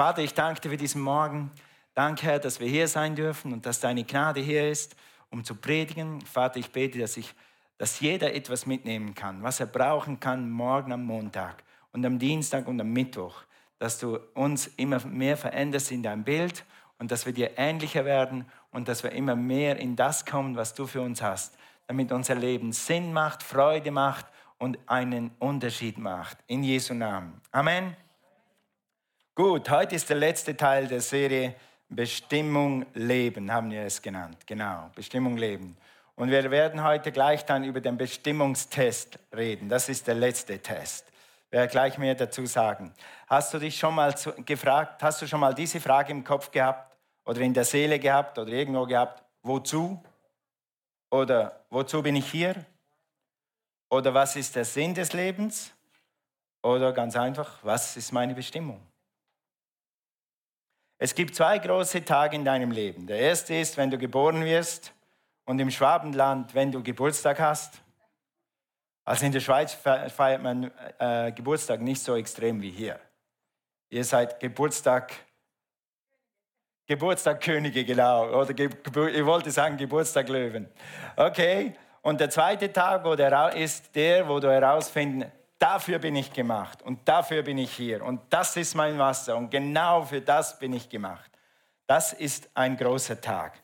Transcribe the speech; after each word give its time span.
Vater, 0.00 0.22
ich 0.22 0.32
danke 0.32 0.62
dir 0.62 0.70
für 0.70 0.78
diesen 0.78 1.02
Morgen. 1.02 1.50
Danke, 1.92 2.22
Herr, 2.22 2.38
dass 2.38 2.58
wir 2.58 2.66
hier 2.66 2.88
sein 2.88 3.14
dürfen 3.14 3.52
und 3.52 3.66
dass 3.66 3.80
deine 3.80 4.02
Gnade 4.02 4.40
hier 4.40 4.70
ist, 4.70 4.96
um 5.28 5.44
zu 5.44 5.54
predigen. 5.54 6.22
Vater, 6.22 6.58
ich 6.58 6.72
bete, 6.72 6.98
dass, 6.98 7.18
ich, 7.18 7.34
dass 7.76 8.00
jeder 8.00 8.32
etwas 8.32 8.64
mitnehmen 8.64 9.14
kann, 9.14 9.42
was 9.42 9.60
er 9.60 9.66
brauchen 9.66 10.18
kann 10.18 10.50
morgen 10.50 10.90
am 10.94 11.04
Montag 11.04 11.62
und 11.92 12.06
am 12.06 12.18
Dienstag 12.18 12.66
und 12.66 12.80
am 12.80 12.90
Mittwoch. 12.90 13.42
Dass 13.78 13.98
du 13.98 14.16
uns 14.32 14.68
immer 14.78 15.04
mehr 15.04 15.36
veränderst 15.36 15.92
in 15.92 16.02
dein 16.02 16.24
Bild 16.24 16.64
und 16.98 17.10
dass 17.10 17.26
wir 17.26 17.34
dir 17.34 17.58
ähnlicher 17.58 18.06
werden 18.06 18.46
und 18.70 18.88
dass 18.88 19.02
wir 19.02 19.12
immer 19.12 19.36
mehr 19.36 19.76
in 19.76 19.96
das 19.96 20.24
kommen, 20.24 20.56
was 20.56 20.72
du 20.72 20.86
für 20.86 21.02
uns 21.02 21.20
hast, 21.20 21.58
damit 21.88 22.10
unser 22.10 22.36
Leben 22.36 22.72
Sinn 22.72 23.12
macht, 23.12 23.42
Freude 23.42 23.90
macht 23.90 24.24
und 24.56 24.78
einen 24.86 25.32
Unterschied 25.40 25.98
macht. 25.98 26.38
In 26.46 26.62
Jesu 26.62 26.94
Namen. 26.94 27.38
Amen. 27.52 27.94
Gut, 29.42 29.70
heute 29.70 29.94
ist 29.94 30.10
der 30.10 30.18
letzte 30.18 30.54
Teil 30.54 30.86
der 30.86 31.00
Serie 31.00 31.54
Bestimmung 31.88 32.84
Leben, 32.92 33.50
haben 33.50 33.70
wir 33.70 33.84
es 33.84 34.02
genannt. 34.02 34.36
Genau, 34.44 34.90
Bestimmung 34.94 35.38
Leben. 35.38 35.78
Und 36.14 36.30
wir 36.30 36.50
werden 36.50 36.84
heute 36.84 37.10
gleich 37.10 37.46
dann 37.46 37.64
über 37.64 37.80
den 37.80 37.96
Bestimmungstest 37.96 39.18
reden. 39.34 39.70
Das 39.70 39.88
ist 39.88 40.06
der 40.06 40.16
letzte 40.16 40.58
Test. 40.58 41.06
Ich 41.46 41.52
werde 41.52 41.68
gleich 41.68 41.96
mehr 41.96 42.14
dazu 42.14 42.44
sagen. 42.44 42.92
Hast 43.28 43.54
du 43.54 43.58
dich 43.58 43.78
schon 43.78 43.94
mal 43.94 44.14
gefragt, 44.44 45.02
hast 45.02 45.22
du 45.22 45.26
schon 45.26 45.40
mal 45.40 45.54
diese 45.54 45.80
Frage 45.80 46.12
im 46.12 46.22
Kopf 46.22 46.50
gehabt 46.50 46.94
oder 47.24 47.40
in 47.40 47.54
der 47.54 47.64
Seele 47.64 47.98
gehabt 47.98 48.38
oder 48.38 48.52
irgendwo 48.52 48.84
gehabt? 48.84 49.24
Wozu? 49.42 50.04
Oder 51.10 51.64
wozu 51.70 52.02
bin 52.02 52.16
ich 52.16 52.30
hier? 52.30 52.62
Oder 53.88 54.12
was 54.12 54.36
ist 54.36 54.54
der 54.54 54.66
Sinn 54.66 54.92
des 54.92 55.14
Lebens? 55.14 55.72
Oder 56.62 56.92
ganz 56.92 57.16
einfach, 57.16 57.58
was 57.62 57.96
ist 57.96 58.12
meine 58.12 58.34
Bestimmung? 58.34 58.86
Es 61.02 61.14
gibt 61.14 61.34
zwei 61.34 61.58
große 61.58 62.04
Tage 62.04 62.36
in 62.36 62.44
deinem 62.44 62.72
Leben. 62.72 63.06
Der 63.06 63.18
erste 63.18 63.54
ist, 63.54 63.78
wenn 63.78 63.90
du 63.90 63.96
geboren 63.96 64.44
wirst 64.44 64.92
und 65.46 65.58
im 65.58 65.70
Schwabenland, 65.70 66.54
wenn 66.54 66.70
du 66.70 66.82
Geburtstag 66.82 67.40
hast. 67.40 67.80
Also 69.06 69.24
in 69.24 69.32
der 69.32 69.40
Schweiz 69.40 69.72
feiert 69.72 70.42
man 70.42 70.70
äh, 70.98 71.32
Geburtstag 71.32 71.80
nicht 71.80 72.02
so 72.02 72.16
extrem 72.16 72.60
wie 72.60 72.70
hier. 72.70 73.00
Ihr 73.88 74.04
seid 74.04 74.38
Geburtstag, 74.40 75.14
Geburtstag 76.86 77.40
genau. 77.40 78.38
Oder 78.38 78.52
Ge 78.52 78.68
ich 78.68 79.24
wollte 79.24 79.50
sagen 79.50 79.78
Geburtstag 79.78 80.28
Löwen. 80.28 80.68
Okay. 81.16 81.72
Und 82.02 82.20
der 82.20 82.28
zweite 82.28 82.70
Tag 82.70 83.06
wo 83.06 83.14
der, 83.14 83.56
ist 83.56 83.96
der, 83.96 84.28
wo 84.28 84.38
du 84.38 84.50
herausfinden, 84.50 85.32
dafür 85.60 86.00
bin 86.00 86.16
ich 86.16 86.32
gemacht 86.32 86.82
und 86.82 87.06
dafür 87.06 87.42
bin 87.42 87.58
ich 87.58 87.72
hier 87.72 88.02
und 88.02 88.20
das 88.30 88.56
ist 88.56 88.74
mein 88.74 88.98
Wasser 88.98 89.36
und 89.36 89.50
genau 89.50 90.02
für 90.02 90.20
das 90.20 90.58
bin 90.58 90.72
ich 90.72 90.88
gemacht. 90.88 91.30
Das 91.86 92.12
ist 92.12 92.48
ein 92.54 92.76
großer 92.76 93.20
Tag. 93.20 93.60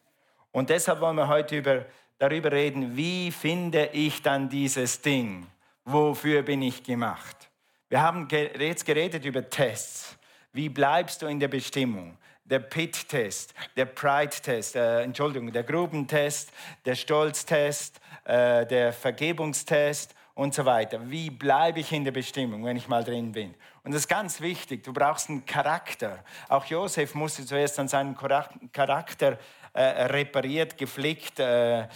Und 0.52 0.70
deshalb 0.70 1.00
wollen 1.00 1.16
wir 1.16 1.28
heute 1.28 1.56
über, 1.56 1.84
darüber 2.18 2.52
reden, 2.52 2.96
wie 2.96 3.30
finde 3.30 3.90
ich 3.92 4.22
dann 4.22 4.48
dieses 4.48 5.00
Ding? 5.00 5.46
Wofür 5.84 6.42
bin 6.42 6.62
ich 6.62 6.82
gemacht? 6.82 7.48
Wir 7.88 8.02
haben 8.02 8.28
jetzt 8.30 8.84
geredet 8.84 9.24
über 9.24 9.48
Tests. 9.48 10.16
Wie 10.52 10.68
bleibst 10.68 11.22
du 11.22 11.26
in 11.26 11.40
der 11.40 11.48
Bestimmung? 11.48 12.16
der 12.48 12.60
Pit-Test, 12.60 13.54
der 13.76 13.86
Pride-Test, 13.86 14.76
äh, 14.76 15.02
Entschuldigung, 15.02 15.52
der 15.52 15.64
Grubentest, 15.64 16.52
der 16.84 16.94
Stolztest, 16.94 18.00
äh, 18.24 18.64
der 18.66 18.92
Vergebungstest 18.92 20.14
und 20.36 20.52
so 20.54 20.66
weiter. 20.66 21.00
Wie 21.10 21.30
bleibe 21.30 21.80
ich 21.80 21.90
in 21.92 22.04
der 22.04 22.12
Bestimmung, 22.12 22.62
wenn 22.64 22.76
ich 22.76 22.86
mal 22.88 23.02
drin 23.02 23.32
bin? 23.32 23.54
Und 23.82 23.92
das 23.92 24.02
ist 24.02 24.08
ganz 24.08 24.40
wichtig. 24.40 24.84
Du 24.84 24.92
brauchst 24.92 25.30
einen 25.30 25.46
Charakter. 25.46 26.22
Auch 26.48 26.66
Josef 26.66 27.14
musste 27.14 27.44
zuerst 27.44 27.78
an 27.78 27.88
seinem 27.88 28.14
Charakter 28.14 29.38
äh, 29.72 29.82
repariert, 29.82 30.76
geflickt, 30.76 31.40
äh, 31.40 31.80
äh, 31.80 31.86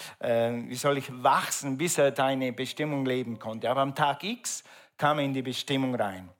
wie 0.69 0.74
soll 0.74 0.97
ich 0.97 1.10
wachsen, 1.22 1.77
bis 1.77 1.98
er 1.98 2.12
deine 2.12 2.53
Bestimmung 2.53 3.04
leben 3.04 3.38
konnte. 3.38 3.69
Aber 3.70 3.82
am 3.82 3.94
Tag 3.94 4.25
X 4.25 4.65
kam 4.97 5.19
er 5.19 5.26
in 5.26 5.34
die 5.34 5.42
Bestimmung 5.42 5.94
rein. 5.94 6.31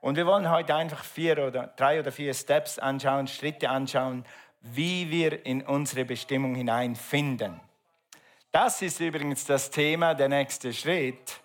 Und 0.00 0.16
wir 0.16 0.24
wollen 0.24 0.50
heute 0.50 0.74
einfach 0.74 1.04
vier 1.04 1.46
oder 1.46 1.66
drei 1.76 2.00
oder 2.00 2.10
vier 2.10 2.32
Steps 2.32 2.78
anschauen, 2.78 3.28
Schritte 3.28 3.68
anschauen, 3.68 4.24
wie 4.62 5.10
wir 5.10 5.44
in 5.44 5.60
unsere 5.60 6.06
Bestimmung 6.06 6.54
hineinfinden. 6.54 7.60
Das 8.50 8.80
ist 8.80 8.98
übrigens 8.98 9.44
das 9.44 9.70
Thema, 9.70 10.14
der 10.14 10.30
nächste 10.30 10.72
Schritt. 10.72 11.40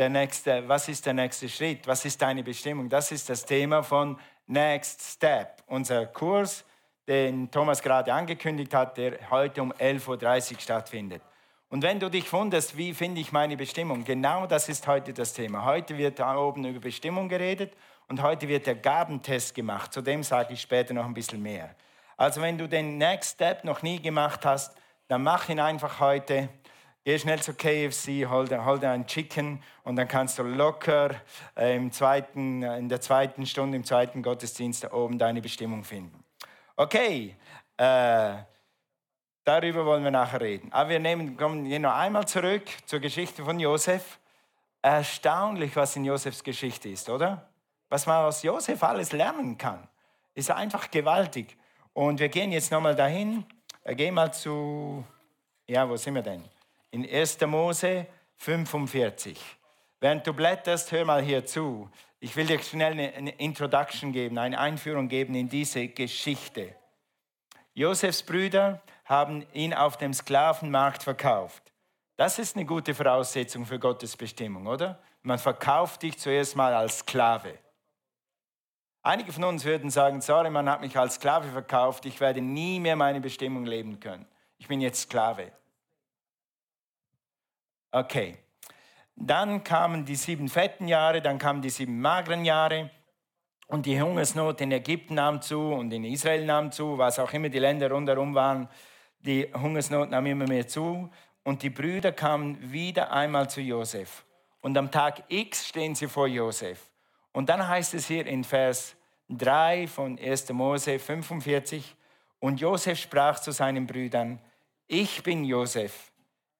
Der 0.00 0.08
nächste, 0.08 0.66
was 0.66 0.88
ist 0.88 1.04
der 1.04 1.12
nächste 1.12 1.46
Schritt? 1.46 1.86
Was 1.86 2.06
ist 2.06 2.22
deine 2.22 2.42
Bestimmung? 2.42 2.88
Das 2.88 3.12
ist 3.12 3.28
das 3.28 3.44
Thema 3.44 3.82
von 3.82 4.18
Next 4.46 5.02
Step. 5.02 5.62
Unser 5.66 6.06
Kurs, 6.06 6.64
den 7.06 7.50
Thomas 7.50 7.82
gerade 7.82 8.10
angekündigt 8.10 8.72
hat, 8.72 8.96
der 8.96 9.18
heute 9.30 9.60
um 9.60 9.74
11.30 9.74 10.54
Uhr 10.54 10.58
stattfindet. 10.58 11.20
Und 11.68 11.82
wenn 11.82 12.00
du 12.00 12.08
dich 12.08 12.32
wunderst, 12.32 12.78
wie 12.78 12.94
finde 12.94 13.20
ich 13.20 13.30
meine 13.30 13.58
Bestimmung, 13.58 14.02
genau 14.02 14.46
das 14.46 14.70
ist 14.70 14.86
heute 14.86 15.12
das 15.12 15.34
Thema. 15.34 15.66
Heute 15.66 15.98
wird 15.98 16.18
da 16.18 16.34
oben 16.34 16.64
über 16.64 16.80
Bestimmung 16.80 17.28
geredet 17.28 17.74
und 18.08 18.22
heute 18.22 18.48
wird 18.48 18.66
der 18.66 18.76
Gabentest 18.76 19.54
gemacht. 19.54 19.92
Zu 19.92 20.00
dem 20.00 20.22
sage 20.22 20.54
ich 20.54 20.62
später 20.62 20.94
noch 20.94 21.04
ein 21.04 21.12
bisschen 21.12 21.42
mehr. 21.42 21.74
Also 22.16 22.40
wenn 22.40 22.56
du 22.56 22.66
den 22.66 22.96
Next 22.96 23.34
Step 23.34 23.64
noch 23.64 23.82
nie 23.82 24.00
gemacht 24.00 24.46
hast, 24.46 24.74
dann 25.08 25.22
mach 25.22 25.50
ihn 25.50 25.60
einfach 25.60 26.00
heute. 26.00 26.48
Geh 27.04 27.18
schnell 27.18 27.40
zu 27.40 27.54
KFC, 27.54 28.28
hol 28.28 28.46
dir, 28.46 28.64
hol 28.64 28.78
dir 28.78 28.90
ein 28.90 29.06
Chicken 29.06 29.62
und 29.84 29.96
dann 29.96 30.06
kannst 30.06 30.38
du 30.38 30.42
locker 30.42 31.10
äh, 31.56 31.74
im 31.74 31.90
zweiten, 31.92 32.62
in 32.62 32.88
der 32.88 33.00
zweiten 33.00 33.46
Stunde, 33.46 33.76
im 33.76 33.84
zweiten 33.84 34.22
Gottesdienst 34.22 34.84
da 34.84 34.92
oben 34.92 35.18
deine 35.18 35.40
Bestimmung 35.40 35.82
finden. 35.82 36.22
Okay, 36.76 37.36
äh, 37.76 38.34
darüber 39.44 39.86
wollen 39.86 40.04
wir 40.04 40.10
nachher 40.10 40.40
reden. 40.40 40.72
Aber 40.72 40.90
wir 40.90 41.00
nehmen, 41.00 41.36
kommen 41.36 41.64
hier 41.64 41.80
noch 41.80 41.94
einmal 41.94 42.28
zurück 42.28 42.64
zur 42.86 43.00
Geschichte 43.00 43.44
von 43.44 43.58
Josef. 43.58 44.18
Erstaunlich, 44.82 45.76
was 45.76 45.96
in 45.96 46.04
Josefs 46.04 46.44
Geschichte 46.44 46.88
ist, 46.88 47.08
oder? 47.08 47.50
was 47.90 48.06
man 48.06 48.24
aus 48.24 48.42
Josef 48.42 48.82
alles 48.82 49.12
lernen 49.12 49.58
kann, 49.58 49.86
ist 50.34 50.50
einfach 50.50 50.90
gewaltig. 50.90 51.56
Und 51.92 52.20
wir 52.20 52.28
gehen 52.28 52.52
jetzt 52.52 52.70
nochmal 52.70 52.94
dahin. 52.94 53.44
Wir 53.84 53.96
gehen 53.96 54.14
mal 54.14 54.32
zu, 54.32 55.04
ja, 55.66 55.86
wo 55.88 55.96
sind 55.96 56.14
wir 56.14 56.22
denn? 56.22 56.44
In 56.90 57.08
1. 57.08 57.40
Mose 57.46 58.06
45. 58.36 59.38
Während 60.00 60.26
du 60.26 60.32
blätterst, 60.32 60.90
hör 60.92 61.04
mal 61.04 61.22
hier 61.22 61.44
zu. 61.44 61.88
Ich 62.18 62.34
will 62.36 62.46
dir 62.46 62.60
schnell 62.62 62.92
eine 62.92 63.30
Introduction 63.32 64.12
geben, 64.12 64.38
eine 64.38 64.58
Einführung 64.58 65.08
geben 65.08 65.34
in 65.34 65.48
diese 65.48 65.88
Geschichte. 65.88 66.74
Josefs 67.74 68.22
Brüder 68.22 68.82
haben 69.04 69.46
ihn 69.52 69.72
auf 69.72 69.96
dem 69.96 70.12
Sklavenmarkt 70.12 71.02
verkauft. 71.02 71.72
Das 72.16 72.38
ist 72.38 72.56
eine 72.56 72.66
gute 72.66 72.94
Voraussetzung 72.94 73.64
für 73.64 73.78
Gottes 73.78 74.16
Bestimmung, 74.16 74.66
oder? 74.66 75.02
Man 75.22 75.38
verkauft 75.38 76.02
dich 76.02 76.18
zuerst 76.18 76.56
mal 76.56 76.74
als 76.74 76.98
Sklave. 76.98 77.58
Einige 79.02 79.32
von 79.32 79.44
uns 79.44 79.64
würden 79.64 79.90
sagen, 79.90 80.20
sorry, 80.20 80.50
man 80.50 80.68
hat 80.68 80.82
mich 80.82 80.96
als 80.98 81.14
Sklave 81.14 81.48
verkauft, 81.48 82.04
ich 82.04 82.20
werde 82.20 82.42
nie 82.42 82.80
mehr 82.80 82.96
meine 82.96 83.20
Bestimmung 83.20 83.64
leben 83.64 83.98
können. 84.00 84.26
Ich 84.58 84.68
bin 84.68 84.80
jetzt 84.80 85.02
Sklave. 85.02 85.52
Okay. 87.92 88.36
Dann 89.16 89.62
kamen 89.64 90.04
die 90.04 90.16
sieben 90.16 90.48
fetten 90.48 90.88
Jahre, 90.88 91.20
dann 91.20 91.38
kamen 91.38 91.60
die 91.60 91.70
sieben 91.70 92.00
mageren 92.00 92.44
Jahre 92.44 92.90
und 93.66 93.86
die 93.86 94.00
Hungersnot 94.00 94.60
in 94.60 94.72
Ägypten 94.72 95.14
nahm 95.14 95.42
zu 95.42 95.72
und 95.72 95.92
in 95.92 96.04
Israel 96.04 96.44
nahm 96.44 96.72
zu, 96.72 96.96
was 96.96 97.18
auch 97.18 97.32
immer 97.32 97.48
die 97.48 97.58
Länder 97.58 97.90
rundherum 97.90 98.34
waren. 98.34 98.68
Die 99.20 99.52
Hungersnot 99.52 100.10
nahm 100.10 100.26
immer 100.26 100.46
mehr 100.46 100.66
zu 100.66 101.10
und 101.42 101.62
die 101.62 101.70
Brüder 101.70 102.12
kamen 102.12 102.72
wieder 102.72 103.12
einmal 103.12 103.50
zu 103.50 103.60
Josef. 103.60 104.24
Und 104.62 104.76
am 104.78 104.90
Tag 104.90 105.24
X 105.28 105.68
stehen 105.68 105.94
sie 105.94 106.08
vor 106.08 106.26
Josef. 106.26 106.90
Und 107.32 107.48
dann 107.48 107.66
heißt 107.66 107.94
es 107.94 108.06
hier 108.06 108.26
in 108.26 108.44
Vers 108.44 108.96
3 109.28 109.86
von 109.86 110.18
1. 110.18 110.52
Mose 110.52 110.98
45, 110.98 111.96
und 112.40 112.58
Josef 112.60 112.98
sprach 112.98 113.38
zu 113.38 113.52
seinen 113.52 113.86
Brüdern, 113.86 114.40
ich 114.86 115.22
bin 115.22 115.44
Josef, 115.44 116.09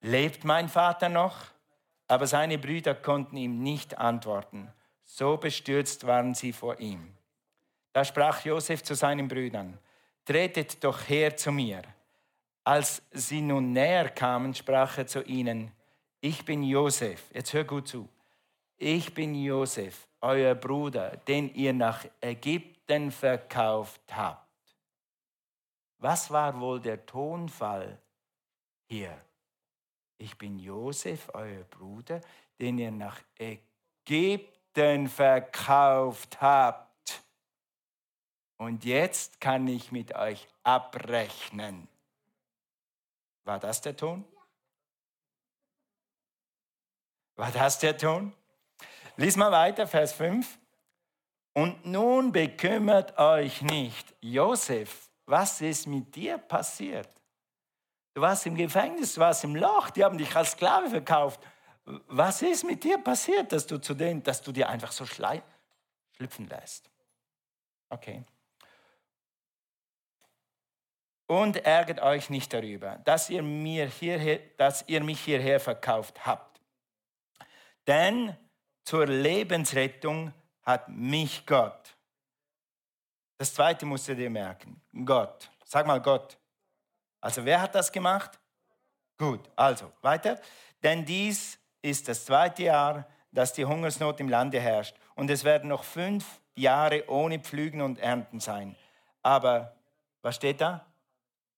lebt 0.01 0.45
mein 0.45 0.69
Vater 0.69 1.09
noch? 1.09 1.37
Aber 2.09 2.27
seine 2.27 2.59
Brüder 2.59 2.95
konnten 2.95 3.37
ihm 3.37 3.63
nicht 3.63 3.99
antworten, 3.99 4.73
so 5.05 5.37
bestürzt 5.37 6.07
waren 6.07 6.35
sie 6.35 6.53
vor 6.53 6.81
ihm. 6.81 7.15
Da 7.93 8.05
sprach 8.05 8.45
Josef 8.45 8.83
zu 8.83 8.95
seinen 8.95 9.29
Brüdern, 9.29 9.79
tretet 10.25 10.83
doch 10.83 11.09
her 11.09 11.37
zu 11.37 11.53
mir. 11.53 11.83
Als 12.65 13.03
sie 13.13 13.41
nun 13.41 13.73
näher 13.73 14.09
kamen, 14.11 14.55
sprach 14.55 14.99
er 14.99 15.07
zu 15.07 15.23
ihnen, 15.23 15.73
ich 16.21 16.45
bin 16.45 16.63
Josef, 16.63 17.31
jetzt 17.33 17.53
hör 17.53 17.65
gut 17.65 17.89
zu, 17.89 18.09
ich 18.77 19.15
bin 19.15 19.35
Josef, 19.35 20.09
euer 20.21 20.55
Bruder, 20.55 21.17
den 21.29 21.55
ihr 21.55 21.73
nach 21.73 22.05
Ägypten 22.21 23.11
verkauft 23.11 24.03
habt. 24.11 24.49
Was 25.99 26.31
war 26.31 26.59
wohl 26.61 26.81
der 26.81 27.05
Tonfall 27.07 27.99
hier? 28.87 29.17
Ich 30.21 30.37
bin 30.37 30.59
Josef, 30.59 31.31
euer 31.33 31.65
Bruder, 31.65 32.21
den 32.61 32.77
ihr 32.77 32.91
nach 32.91 33.23
Ägypten 33.39 35.09
verkauft 35.09 36.43
habt. 36.43 37.25
und 38.59 38.85
jetzt 38.85 39.41
kann 39.41 39.67
ich 39.67 39.91
mit 39.91 40.15
euch 40.15 40.47
abrechnen. 40.63 41.89
War 43.45 43.59
das 43.59 43.81
der 43.81 43.97
Ton? 43.97 44.27
War 47.37 47.51
das 47.51 47.79
der 47.79 47.97
Ton? 47.97 48.35
Lies 49.17 49.37
mal 49.37 49.51
weiter, 49.51 49.87
Vers 49.87 50.13
5. 50.13 50.59
Und 51.55 51.87
nun 51.87 52.31
bekümmert 52.31 53.17
euch 53.17 53.63
nicht, 53.63 54.15
Josef, 54.21 55.09
was 55.25 55.63
ist 55.63 55.87
mit 55.87 56.15
dir 56.15 56.37
passiert? 56.37 57.09
Du 58.21 58.27
warst 58.27 58.45
im 58.45 58.55
Gefängnis, 58.55 59.15
du 59.15 59.23
warst 59.23 59.45
im 59.45 59.57
Loch, 59.57 59.89
die 59.89 60.05
haben 60.05 60.19
dich 60.19 60.37
als 60.37 60.51
Sklave 60.51 60.91
verkauft. 60.91 61.41
Was 61.87 62.43
ist 62.43 62.65
mit 62.65 62.85
dir 62.85 62.99
passiert, 62.99 63.51
dass 63.51 63.67
du 63.67 63.79
zu 63.79 63.95
denen, 63.95 64.23
dass 64.23 64.43
du 64.43 64.53
dir 64.53 64.69
einfach 64.69 64.93
so 64.93 65.07
schlüpfen 65.07 66.47
lässt? 66.47 66.91
Okay. 67.89 68.23
Und 71.29 71.65
ärgert 71.65 72.03
euch 72.03 72.29
nicht 72.29 72.53
darüber, 72.53 72.97
dass 73.07 73.31
ihr, 73.31 73.43
mir 73.43 73.87
hierher, 73.87 74.41
dass 74.59 74.85
ihr 74.87 75.03
mich 75.03 75.21
hierher 75.21 75.59
verkauft 75.59 76.27
habt. 76.27 76.61
Denn 77.87 78.37
zur 78.85 79.07
Lebensrettung 79.07 80.35
hat 80.63 80.91
mich 80.91 81.47
Gott. 81.47 81.97
Das 83.39 83.55
zweite 83.55 83.87
musst 83.87 84.09
du 84.09 84.15
dir 84.15 84.29
merken. 84.29 84.79
Gott. 85.07 85.51
Sag 85.65 85.87
mal 85.87 86.03
Gott. 86.03 86.37
Also 87.21 87.45
wer 87.45 87.61
hat 87.61 87.75
das 87.75 87.93
gemacht? 87.93 88.39
Gut, 89.19 89.41
also 89.57 89.93
weiter. 90.03 90.41
Denn 90.83 91.05
dies 91.05 91.59
ist 91.83 92.09
das 92.09 92.25
zweite 92.25 92.65
Jahr, 92.65 93.07
dass 93.33 93.53
die 93.53 93.65
Hungersnot 93.65 94.21
im 94.21 94.29
Lande 94.29 94.61
herrscht. 94.61 94.97
Und 95.15 95.31
es 95.31 95.45
werden 95.45 95.69
noch 95.69 95.85
fünf 95.85 96.41
Jahre 96.55 97.09
ohne 97.09 97.39
Pflügen 97.39 97.83
und 97.83 97.99
Ernten 97.99 98.41
sein. 98.41 98.77
Aber, 99.23 99.77
was 100.23 100.37
steht 100.37 100.61
da? 100.61 100.87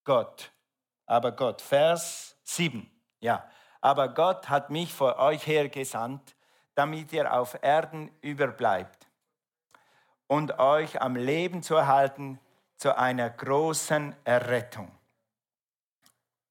Gott. 0.04 0.50
Aber 1.06 1.32
Gott. 1.32 1.62
Vers 1.62 2.36
7. 2.44 2.90
Ja. 3.20 3.48
Aber 3.80 4.08
Gott 4.08 4.48
hat 4.48 4.70
mich 4.70 4.92
vor 4.92 5.18
euch 5.18 5.46
hergesandt, 5.46 6.36
damit 6.74 7.12
ihr 7.12 7.32
auf 7.32 7.58
Erden 7.62 8.10
überbleibt 8.20 9.08
und 10.28 10.58
euch 10.58 11.02
am 11.02 11.16
Leben 11.16 11.62
zu 11.62 11.74
erhalten 11.74 12.38
zu 12.76 12.96
einer 12.96 13.28
großen 13.28 14.16
Errettung. 14.24 14.90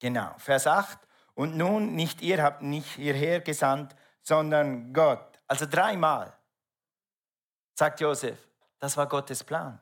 Genau. 0.02 0.34
Vers 0.40 0.68
8. 0.68 1.00
Und 1.36 1.56
nun, 1.56 1.96
nicht 1.96 2.22
ihr 2.22 2.44
habt 2.44 2.62
mich 2.62 2.96
hierher 2.96 3.40
gesandt, 3.40 3.96
sondern 4.22 4.92
Gott. 4.92 5.40
Also 5.48 5.66
dreimal 5.66 6.34
sagt 7.76 8.02
Josef, 8.02 8.38
das 8.80 8.98
war 8.98 9.08
Gottes 9.08 9.44
Plan. 9.44 9.80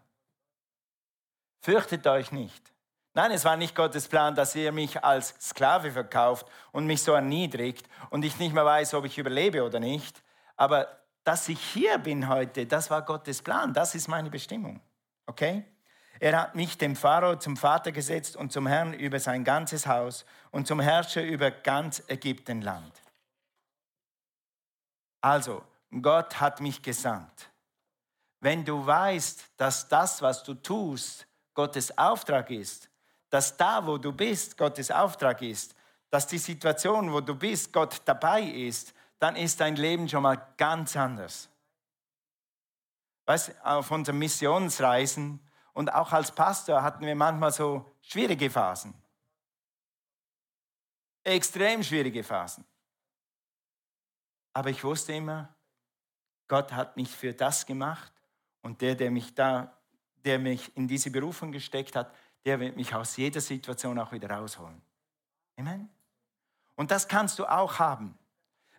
Fürchtet 1.62 2.06
euch 2.06 2.32
nicht. 2.32 2.72
Nein, 3.14 3.32
es 3.32 3.44
war 3.44 3.58
nicht 3.58 3.76
Gottes 3.76 4.08
Plan, 4.08 4.36
dass 4.36 4.56
ihr 4.56 4.72
mich 4.72 5.04
als 5.04 5.30
Sklave 5.42 5.92
verkauft 5.92 6.46
und 6.72 6.86
mich 6.86 7.02
so 7.02 7.14
erniedrigt 7.14 7.88
und 8.10 8.24
ich 8.24 8.38
nicht 8.40 8.54
mehr 8.54 8.66
weiß, 8.66 8.94
ob 8.94 9.06
ich 9.06 9.18
überlebe 9.18 9.64
oder 9.64 9.80
nicht. 9.80 10.22
Aber 10.56 10.88
dass 11.24 11.48
ich 11.50 11.60
hier 11.60 11.98
bin 11.98 12.28
heute, 12.28 12.66
das 12.66 12.90
war 12.92 13.04
Gottes 13.04 13.42
Plan, 13.42 13.74
das 13.74 13.96
ist 13.96 14.08
meine 14.08 14.30
Bestimmung. 14.30 14.82
Okay? 15.26 15.66
Er 16.20 16.38
hat 16.38 16.56
mich 16.56 16.78
dem 16.78 16.96
Pharao 16.96 17.38
zum 17.38 17.56
Vater 17.56 17.92
gesetzt 17.92 18.36
und 18.36 18.52
zum 18.52 18.68
Herrn 18.68 18.94
über 18.94 19.20
sein 19.20 19.44
ganzes 19.44 19.88
Haus 19.88 20.26
und 20.52 20.68
zum 20.68 20.82
Herrscher 20.82 21.24
über 21.24 21.50
ganz 21.50 22.04
Ägyptenland. 22.08 22.94
Also, 25.22 25.64
Gott 26.02 26.40
hat 26.40 26.60
mich 26.60 26.82
gesandt. 26.82 27.50
Wenn 28.42 28.64
du 28.64 28.86
weißt, 28.86 29.52
dass 29.58 29.88
das, 29.88 30.22
was 30.22 30.44
du 30.44 30.54
tust, 30.54 31.26
Gottes 31.54 31.98
Auftrag 31.98 32.52
ist, 32.52 32.90
dass 33.30 33.56
da, 33.56 33.86
wo 33.86 33.98
du 33.98 34.12
bist, 34.12 34.58
Gottes 34.58 34.92
Auftrag 34.92 35.42
ist, 35.42 35.76
dass 36.10 36.28
die 36.28 36.38
Situation, 36.38 37.12
wo 37.12 37.22
du 37.22 37.36
bist, 37.36 37.72
Gott 37.72 38.02
dabei 38.06 38.44
ist, 38.44 38.94
dann 39.20 39.36
ist 39.36 39.60
dein 39.60 39.76
Leben 39.76 40.08
schon 40.08 40.24
mal 40.24 40.42
ganz 40.58 40.96
anders. 40.96 41.50
Weißt, 43.26 43.54
auf 43.64 43.92
unseren 43.92 44.18
Missionsreisen 44.18 45.40
und 45.74 45.94
auch 45.94 46.12
als 46.12 46.32
Pastor 46.32 46.82
hatten 46.82 47.06
wir 47.06 47.16
manchmal 47.16 47.52
so 47.52 47.86
schwierige 48.02 48.50
Phasen. 48.50 48.94
Extrem 51.24 51.84
schwierige 51.84 52.24
Phasen. 52.24 52.66
Aber 54.54 54.70
ich 54.70 54.84
wusste 54.84 55.14
immer, 55.14 55.54
Gott 56.48 56.72
hat 56.74 56.98
mich 56.98 57.10
für 57.16 57.34
das 57.34 57.66
gemacht 57.66 58.12
und 58.62 58.82
der, 58.82 58.96
der 58.96 59.12
mich 59.12 59.34
da, 59.36 59.78
der 60.26 60.40
mich 60.40 60.76
in 60.76 60.88
diese 60.88 61.12
Berufung 61.12 61.52
gesteckt 61.52 61.96
hat, 61.96 62.14
der 62.46 62.60
wird 62.60 62.76
mich 62.76 62.94
aus 62.94 63.16
jeder 63.18 63.42
Situation 63.42 64.00
auch 64.00 64.12
wieder 64.12 64.30
rausholen. 64.32 64.82
Amen. 65.58 65.90
Und 66.76 66.92
das 66.92 67.08
kannst 67.08 67.38
du 67.40 67.46
auch 67.46 67.80
haben. 67.80 68.18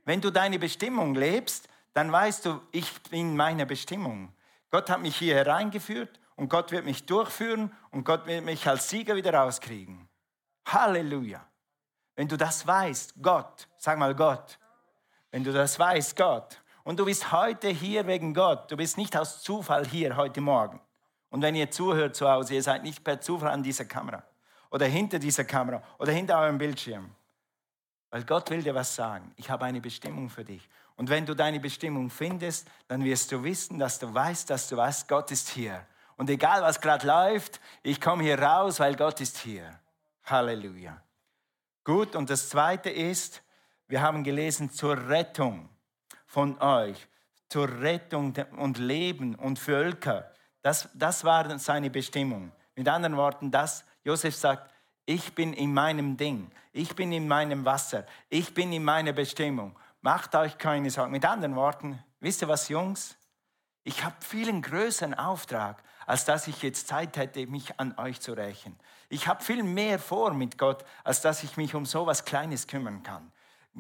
Wenn 0.05 0.21
du 0.21 0.31
deine 0.31 0.59
Bestimmung 0.59 1.15
lebst, 1.15 1.69
dann 1.93 2.11
weißt 2.11 2.47
du, 2.47 2.61
ich 2.73 3.03
bin 3.05 3.37
meine 3.37 3.67
Bestimmung. 3.67 4.33
Gott 4.71 4.89
hat 4.89 5.01
mich 5.01 5.17
hier 5.17 5.35
hereingeführt 5.35 6.19
und 6.41 6.49
Gott 6.49 6.73
wird 6.73 6.87
mich 6.87 7.05
durchführen 7.05 7.71
und 7.91 8.05
Gott 8.05 8.27
wird 8.27 8.47
mich 8.47 8.67
als 8.67 8.89
Sieger 8.89 9.15
wieder 9.15 9.35
rauskriegen. 9.35 10.09
Halleluja. 10.65 11.47
Wenn 12.17 12.29
du 12.29 12.39
das 12.39 12.67
weißt, 12.67 13.13
Gott, 13.21 13.69
sag 13.77 13.99
mal 13.99 14.15
Gott, 14.15 14.59
wenn 15.31 15.45
du 15.45 15.53
das 15.53 15.79
weißt, 15.79 16.17
Gott, 16.17 16.63
und 16.83 16.99
du 16.99 17.05
bist 17.05 17.31
heute 17.31 17.69
hier 17.69 18.07
wegen 18.07 18.33
Gott, 18.33 18.71
du 18.71 18.79
bist 18.79 18.97
nicht 18.97 19.15
aus 19.19 19.43
Zufall 19.43 19.87
hier 19.87 20.17
heute 20.17 20.41
Morgen, 20.41 20.81
und 21.29 21.43
wenn 21.43 21.55
ihr 21.55 21.71
zuhört 21.71 22.17
zu 22.17 22.27
Hause, 22.27 22.55
ihr 22.55 22.63
seid 22.63 22.85
nicht 22.85 23.05
per 23.05 23.21
Zufall 23.21 23.51
an 23.51 23.63
dieser 23.63 23.85
Kamera 23.85 24.25
oder 24.71 24.87
hinter 24.87 25.19
dieser 25.19 25.45
Kamera 25.45 25.83
oder 25.99 26.13
hinter 26.13 26.41
eurem 26.41 26.57
Bildschirm. 26.57 27.11
Weil 28.09 28.25
Gott 28.25 28.49
will 28.49 28.63
dir 28.63 28.75
was 28.75 28.97
sagen. 28.97 29.31
Ich 29.37 29.51
habe 29.51 29.67
eine 29.67 29.83
Bestimmung 29.83 30.31
für 30.31 30.45
dich. 30.45 30.67
Und 30.97 31.11
wenn 31.11 31.27
du 31.27 31.35
deine 31.35 31.61
Bestimmung 31.61 32.09
findest, 32.09 32.67
dann 32.89 33.05
wirst 33.05 33.31
du 33.31 33.45
wissen, 33.45 33.79
dass 33.79 33.99
du 33.99 34.13
weißt, 34.13 34.49
dass 34.49 34.69
du 34.69 34.79
weißt, 34.79 35.07
Gott 35.07 35.31
ist 35.31 35.51
hier. 35.51 35.87
Und 36.21 36.29
egal 36.29 36.61
was 36.61 36.83
gerade 36.83 37.07
läuft, 37.07 37.63
ich 37.83 37.99
komme 37.99 38.23
hier 38.23 38.39
raus, 38.39 38.79
weil 38.79 38.95
Gott 38.95 39.23
ist 39.23 39.39
hier. 39.39 39.81
Halleluja. 40.27 41.01
Gut, 41.83 42.15
und 42.15 42.29
das 42.29 42.51
Zweite 42.51 42.91
ist, 42.91 43.43
wir 43.89 44.03
haben 44.03 44.23
gelesen 44.23 44.71
zur 44.71 45.09
Rettung 45.09 45.71
von 46.27 46.61
euch, 46.61 47.09
zur 47.49 47.71
Rettung 47.81 48.35
und 48.59 48.77
Leben 48.77 49.35
und 49.35 49.59
Völker. 49.59 50.31
Das, 50.61 50.91
das 50.93 51.25
war 51.25 51.59
seine 51.59 51.89
Bestimmung. 51.89 52.53
Mit 52.77 52.87
anderen 52.87 53.17
Worten, 53.17 53.51
das, 53.51 53.87
Josef 54.05 54.37
sagt, 54.37 54.71
ich 55.07 55.35
bin 55.35 55.55
in 55.55 55.73
meinem 55.73 56.19
Ding, 56.19 56.51
ich 56.75 56.95
bin 56.95 57.13
in 57.13 57.29
meinem 57.29 57.65
Wasser, 57.65 58.05
ich 58.29 58.53
bin 58.53 58.75
in 58.75 58.85
meiner 58.85 59.15
Bestimmung. 59.15 59.75
Macht 60.03 60.35
euch 60.35 60.59
keine 60.59 60.91
Sorgen. 60.91 61.13
Mit 61.13 61.25
anderen 61.25 61.57
Worten, 61.57 61.99
wisst 62.21 62.43
ihr 62.43 62.49
was, 62.49 62.69
Jungs? 62.69 63.17
Ich 63.85 64.05
habe 64.05 64.17
vielen 64.21 64.61
größeren 64.61 65.15
Auftrag, 65.15 65.83
als 66.11 66.25
dass 66.25 66.49
ich 66.49 66.61
jetzt 66.63 66.89
Zeit 66.89 67.17
hätte, 67.17 67.47
mich 67.47 67.79
an 67.79 67.97
euch 67.97 68.21
zu 68.21 68.33
rächen. 68.33 68.77
Ich 69.11 69.29
habe 69.29 69.45
viel 69.45 69.63
mehr 69.63 70.01
vor 70.01 70.35
mit 70.35 70.59
Gott, 70.59 70.85
als 71.05 71.21
dass 71.21 71.45
ich 71.45 71.57
mich 71.57 71.77
um 71.77 71.87
so 71.87 72.03
etwas 72.03 72.25
Kleines 72.25 72.67
kümmern 72.67 73.05
kann. 73.05 73.31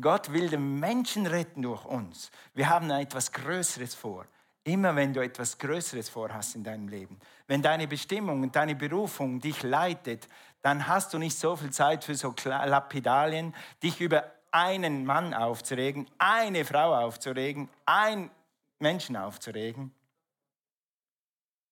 Gott 0.00 0.32
will 0.32 0.48
den 0.48 0.78
Menschen 0.78 1.26
retten 1.26 1.62
durch 1.62 1.84
uns. 1.84 2.30
Wir 2.54 2.68
haben 2.68 2.88
etwas 2.90 3.32
Größeres 3.32 3.96
vor. 3.96 4.26
Immer 4.62 4.94
wenn 4.94 5.12
du 5.12 5.20
etwas 5.20 5.58
Größeres 5.58 6.08
vorhast 6.08 6.54
in 6.54 6.62
deinem 6.62 6.86
Leben, 6.86 7.18
wenn 7.48 7.62
deine 7.62 7.88
Bestimmung 7.88 8.44
und 8.44 8.54
deine 8.54 8.76
Berufung 8.76 9.40
dich 9.40 9.64
leitet, 9.64 10.28
dann 10.62 10.86
hast 10.86 11.12
du 11.12 11.18
nicht 11.18 11.36
so 11.36 11.56
viel 11.56 11.70
Zeit 11.70 12.04
für 12.04 12.14
so 12.14 12.32
Lapidalien, 12.44 13.56
dich 13.82 14.00
über 14.00 14.30
einen 14.52 15.04
Mann 15.04 15.34
aufzuregen, 15.34 16.06
eine 16.18 16.64
Frau 16.64 16.94
aufzuregen, 16.94 17.68
einen 17.86 18.30
Menschen 18.78 19.16
aufzuregen, 19.16 19.92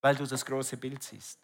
weil 0.01 0.15
du 0.15 0.27
das 0.27 0.45
große 0.45 0.77
Bild 0.77 1.03
siehst. 1.03 1.39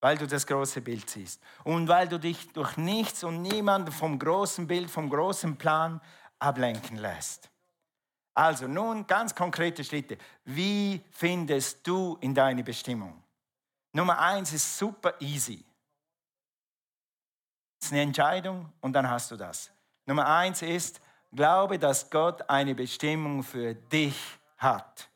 Weil 0.00 0.18
du 0.18 0.26
das 0.26 0.46
große 0.46 0.80
Bild 0.80 1.08
siehst. 1.08 1.40
Und 1.64 1.86
weil 1.88 2.08
du 2.08 2.18
dich 2.18 2.52
durch 2.52 2.76
nichts 2.76 3.22
und 3.22 3.42
niemanden 3.42 3.92
vom 3.92 4.18
großen 4.18 4.66
Bild, 4.66 4.90
vom 4.90 5.08
großen 5.08 5.56
Plan 5.56 6.00
ablenken 6.38 6.96
lässt. 6.96 7.50
Also 8.34 8.66
nun 8.66 9.06
ganz 9.06 9.34
konkrete 9.34 9.84
Schritte. 9.84 10.18
Wie 10.44 11.02
findest 11.10 11.86
du 11.86 12.16
in 12.20 12.34
deine 12.34 12.64
Bestimmung? 12.64 13.22
Nummer 13.92 14.18
eins 14.18 14.52
ist 14.52 14.78
super 14.78 15.14
easy. 15.20 15.64
Es 17.78 17.86
ist 17.86 17.92
eine 17.92 18.02
Entscheidung 18.02 18.72
und 18.80 18.92
dann 18.94 19.08
hast 19.08 19.30
du 19.30 19.36
das. 19.36 19.70
Nummer 20.06 20.26
eins 20.26 20.62
ist, 20.62 21.00
glaube, 21.32 21.78
dass 21.78 22.08
Gott 22.10 22.48
eine 22.48 22.74
Bestimmung 22.74 23.42
für 23.42 23.74
dich 23.74 24.16
hat. 24.56 25.11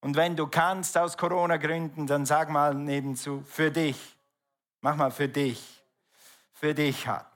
Und 0.00 0.16
wenn 0.16 0.34
du 0.34 0.46
kannst 0.46 0.96
aus 0.96 1.16
Corona-Gründen, 1.16 2.06
dann 2.06 2.24
sag 2.24 2.48
mal 2.48 2.74
nebenzu, 2.74 3.42
für 3.46 3.70
dich. 3.70 4.16
Mach 4.80 4.96
mal 4.96 5.10
für 5.10 5.28
dich. 5.28 5.82
Für 6.52 6.74
dich 6.74 7.06
hat. 7.06 7.30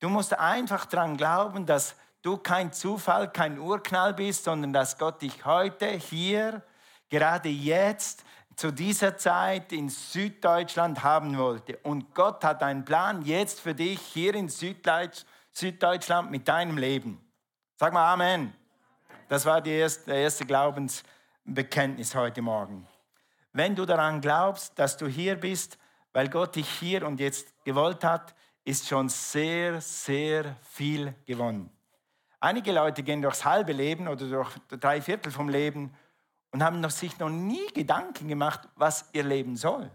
Du 0.00 0.08
musst 0.08 0.38
einfach 0.38 0.84
daran 0.86 1.16
glauben, 1.16 1.64
dass 1.64 1.94
du 2.20 2.36
kein 2.36 2.72
Zufall, 2.72 3.30
kein 3.30 3.58
Urknall 3.58 4.12
bist, 4.12 4.44
sondern 4.44 4.72
dass 4.72 4.98
Gott 4.98 5.22
dich 5.22 5.44
heute, 5.44 5.86
hier, 5.86 6.62
gerade 7.08 7.48
jetzt 7.48 8.24
zu 8.56 8.72
dieser 8.72 9.16
Zeit 9.16 9.72
in 9.72 9.88
Süddeutschland 9.88 11.02
haben 11.02 11.36
wollte. 11.38 11.78
Und 11.78 12.14
Gott 12.14 12.42
hat 12.44 12.62
einen 12.62 12.84
Plan 12.84 13.22
jetzt 13.22 13.60
für 13.60 13.74
dich 13.74 14.00
hier 14.00 14.34
in 14.34 14.48
Süddeutschland 14.48 16.30
mit 16.30 16.48
deinem 16.48 16.78
Leben. 16.78 17.20
Sag 17.76 17.92
mal 17.92 18.12
Amen. 18.12 18.54
Das 19.28 19.44
war 19.44 19.64
erste, 19.64 20.06
der 20.06 20.16
erste 20.16 20.46
Glaubensbekenntnis 21.46 22.14
heute 22.14 22.42
Morgen. 22.42 22.86
Wenn 23.52 23.76
du 23.76 23.86
daran 23.86 24.20
glaubst, 24.20 24.78
dass 24.78 24.96
du 24.96 25.06
hier 25.06 25.36
bist, 25.36 25.78
weil 26.12 26.28
Gott 26.28 26.56
dich 26.56 26.68
hier 26.68 27.06
und 27.06 27.20
jetzt 27.20 27.54
gewollt 27.64 28.02
hat, 28.04 28.34
ist 28.64 28.88
schon 28.88 29.08
sehr, 29.08 29.80
sehr 29.80 30.56
viel 30.62 31.14
gewonnen. 31.24 31.70
Einige 32.40 32.72
Leute 32.72 33.02
gehen 33.02 33.22
durchs 33.22 33.44
halbe 33.44 33.72
Leben 33.72 34.08
oder 34.08 34.28
durch 34.28 34.50
drei 34.68 35.00
Viertel 35.00 35.30
vom 35.30 35.48
Leben 35.48 35.94
und 36.50 36.62
haben 36.62 36.88
sich 36.90 37.18
noch 37.18 37.30
nie 37.30 37.66
Gedanken 37.72 38.28
gemacht, 38.28 38.68
was 38.74 39.08
ihr 39.12 39.24
Leben 39.24 39.56
soll. 39.56 39.90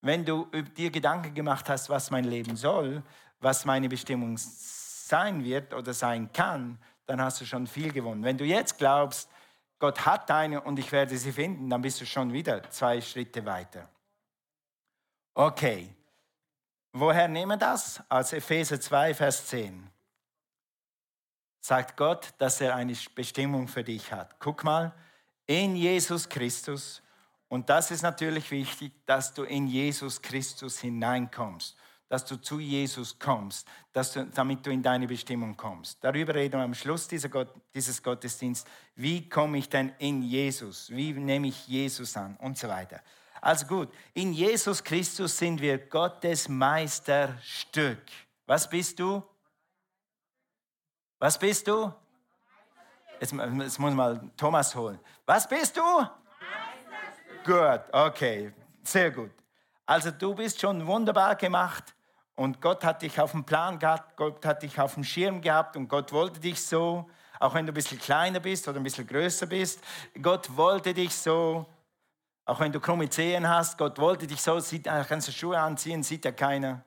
Wenn 0.00 0.24
du 0.24 0.46
dir 0.76 0.90
Gedanken 0.90 1.34
gemacht 1.34 1.68
hast, 1.68 1.88
was 1.88 2.10
mein 2.10 2.24
Leben 2.24 2.56
soll, 2.56 3.02
was 3.40 3.64
meine 3.64 3.88
Bestimmung 3.88 4.36
sein 4.38 5.44
wird 5.44 5.72
oder 5.72 5.94
sein 5.94 6.32
kann, 6.32 6.78
dann 7.06 7.22
hast 7.22 7.40
du 7.40 7.46
schon 7.46 7.66
viel 7.66 7.92
gewonnen. 7.92 8.22
Wenn 8.22 8.36
du 8.36 8.44
jetzt 8.44 8.76
glaubst, 8.76 9.30
Gott 9.78 10.04
hat 10.04 10.30
eine 10.30 10.60
und 10.60 10.78
ich 10.78 10.90
werde 10.90 11.16
sie 11.16 11.32
finden, 11.32 11.70
dann 11.70 11.82
bist 11.82 12.00
du 12.00 12.06
schon 12.06 12.32
wieder 12.32 12.68
zwei 12.70 13.00
Schritte 13.00 13.44
weiter. 13.44 13.88
Okay, 15.34 15.94
woher 16.92 17.28
nehmen 17.28 17.52
wir 17.52 17.56
das? 17.56 18.02
Aus 18.08 18.32
Epheser 18.32 18.80
2, 18.80 19.14
Vers 19.14 19.46
10 19.46 19.88
sagt 21.60 21.96
Gott, 21.96 22.32
dass 22.38 22.60
er 22.60 22.74
eine 22.74 22.96
Bestimmung 23.14 23.68
für 23.68 23.84
dich 23.84 24.12
hat. 24.12 24.40
Guck 24.40 24.64
mal, 24.64 24.94
in 25.46 25.76
Jesus 25.76 26.28
Christus, 26.28 27.02
und 27.48 27.68
das 27.68 27.90
ist 27.90 28.02
natürlich 28.02 28.50
wichtig, 28.50 28.92
dass 29.06 29.32
du 29.34 29.44
in 29.44 29.66
Jesus 29.66 30.20
Christus 30.20 30.78
hineinkommst, 30.80 31.76
dass 32.08 32.24
du 32.24 32.36
zu 32.36 32.58
Jesus 32.58 33.18
kommst, 33.18 33.68
dass 33.92 34.12
du, 34.12 34.24
damit 34.26 34.64
du 34.64 34.70
in 34.70 34.82
deine 34.82 35.06
Bestimmung 35.06 35.56
kommst. 35.56 36.02
Darüber 36.02 36.34
reden 36.34 36.58
wir 36.58 36.64
am 36.64 36.74
Schluss 36.74 37.08
Gott, 37.30 37.48
dieses 37.74 38.02
Gottesdienst. 38.02 38.66
Wie 38.94 39.28
komme 39.28 39.58
ich 39.58 39.68
denn 39.68 39.92
in 39.98 40.22
Jesus? 40.22 40.88
Wie 40.90 41.12
nehme 41.12 41.48
ich 41.48 41.68
Jesus 41.68 42.16
an? 42.16 42.36
Und 42.38 42.56
so 42.56 42.68
weiter. 42.68 43.00
Also 43.40 43.66
gut, 43.66 43.92
in 44.14 44.32
Jesus 44.32 44.82
Christus 44.82 45.36
sind 45.36 45.60
wir 45.60 45.78
Gottes 45.78 46.48
Meisterstück. 46.48 48.02
Was 48.46 48.68
bist 48.68 48.98
du? 48.98 49.22
Was 51.18 51.38
bist 51.38 51.68
du? 51.68 51.92
Jetzt, 53.20 53.32
jetzt 53.32 53.78
muss 53.78 53.94
mal 53.94 54.30
Thomas 54.36 54.74
holen. 54.74 54.98
Was 55.26 55.48
bist 55.48 55.76
du? 55.76 55.82
Gut, 57.44 57.80
okay, 57.92 58.52
sehr 58.82 59.10
gut. 59.10 59.30
Also 59.84 60.10
du 60.10 60.34
bist 60.34 60.60
schon 60.60 60.86
wunderbar 60.86 61.36
gemacht 61.36 61.94
und 62.38 62.60
Gott 62.60 62.84
hat 62.84 63.02
dich 63.02 63.20
auf 63.20 63.32
dem 63.32 63.42
Plan 63.42 63.80
gehabt, 63.80 64.16
Gott 64.16 64.46
hat 64.46 64.62
dich 64.62 64.78
auf 64.78 64.94
dem 64.94 65.02
Schirm 65.02 65.40
gehabt 65.40 65.76
und 65.76 65.88
Gott 65.88 66.12
wollte 66.12 66.38
dich 66.38 66.64
so, 66.64 67.10
auch 67.40 67.52
wenn 67.52 67.66
du 67.66 67.72
ein 67.72 67.74
bisschen 67.74 67.98
kleiner 67.98 68.38
bist 68.38 68.68
oder 68.68 68.78
ein 68.78 68.84
bisschen 68.84 69.08
größer 69.08 69.46
bist. 69.46 69.80
Gott 70.22 70.56
wollte 70.56 70.94
dich 70.94 71.12
so, 71.12 71.66
auch 72.44 72.60
wenn 72.60 72.70
du 72.70 72.78
krumme 72.78 73.10
Zehen 73.10 73.48
hast, 73.48 73.76
Gott 73.76 73.98
wollte 73.98 74.28
dich 74.28 74.40
so, 74.40 74.60
sieht, 74.60 74.84
kannst 74.84 75.26
du 75.26 75.32
Schuhe 75.32 75.58
anziehen, 75.58 76.04
sieht 76.04 76.24
ja 76.24 76.30
keiner. 76.30 76.84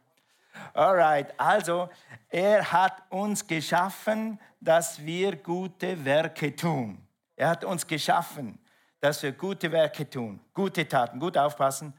Alright, 0.74 1.38
also 1.38 1.90
er 2.30 2.72
hat 2.72 3.04
uns 3.10 3.46
geschaffen, 3.46 4.40
dass 4.62 5.06
wir 5.06 5.36
gute 5.36 6.06
Werke 6.06 6.56
tun. 6.56 7.06
Er 7.36 7.50
hat 7.50 7.66
uns 7.66 7.86
geschaffen, 7.86 8.58
dass 9.02 9.22
wir 9.22 9.34
gute 9.34 9.70
Werke 9.70 10.10
tun, 10.10 10.40
gute 10.54 10.88
Taten, 10.88 11.20
gut 11.20 11.38
aufpassen, 11.38 11.94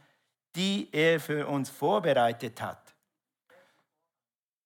die 0.56 0.88
er 0.90 1.20
für 1.20 1.46
uns 1.46 1.68
vorbereitet 1.68 2.62
hat. 2.62 2.81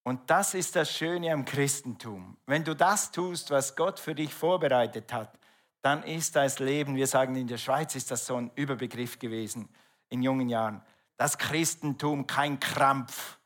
Und 0.06 0.30
das 0.30 0.54
ist 0.54 0.76
das 0.76 0.88
Schöne 0.88 1.32
am 1.32 1.44
Christentum. 1.44 2.36
Wenn 2.46 2.62
du 2.62 2.76
das 2.76 3.10
tust, 3.10 3.50
was 3.50 3.74
Gott 3.74 3.98
für 3.98 4.14
dich 4.14 4.32
vorbereitet 4.32 5.12
hat, 5.12 5.36
dann 5.82 6.04
ist 6.04 6.36
das 6.36 6.60
Leben, 6.60 6.94
wir 6.94 7.08
sagen 7.08 7.34
in 7.34 7.48
der 7.48 7.58
Schweiz 7.58 7.96
ist 7.96 8.12
das 8.12 8.24
so 8.24 8.36
ein 8.36 8.52
Überbegriff 8.54 9.18
gewesen 9.18 9.68
in 10.08 10.22
jungen 10.22 10.48
Jahren, 10.48 10.80
das 11.16 11.36
Christentum 11.38 12.24
kein 12.24 12.60
Krampf, 12.60 13.40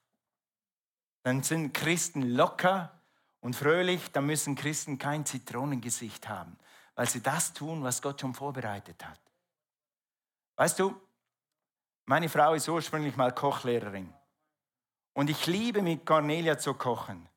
dann 1.23 1.43
sind 1.43 1.73
Christen 1.73 2.21
locker 2.21 2.93
und 3.41 3.57
fröhlich, 3.57 4.13
dann 4.13 4.27
müssen 4.27 4.55
Christen 4.55 4.99
kein 4.99 5.25
Zitronengesicht 5.25 6.29
haben, 6.29 6.59
weil 6.95 7.09
sie 7.09 7.23
das 7.23 7.55
tun, 7.55 7.83
was 7.83 8.03
Gott 8.03 8.21
schon 8.21 8.35
vorbereitet 8.35 9.03
hat. 9.03 9.21
Weißt 10.57 10.79
du, 10.79 10.95
meine 12.05 12.29
Frau 12.29 12.53
ist 12.53 12.69
ursprünglich 12.69 13.17
mal 13.17 13.33
Kochlehrerin 13.33 14.13
und 15.13 15.31
ich 15.31 15.47
liebe 15.47 15.83
mit 15.83 16.07
Cornelia 16.07 16.59
zu 16.59 16.75
kochen. 16.75 17.29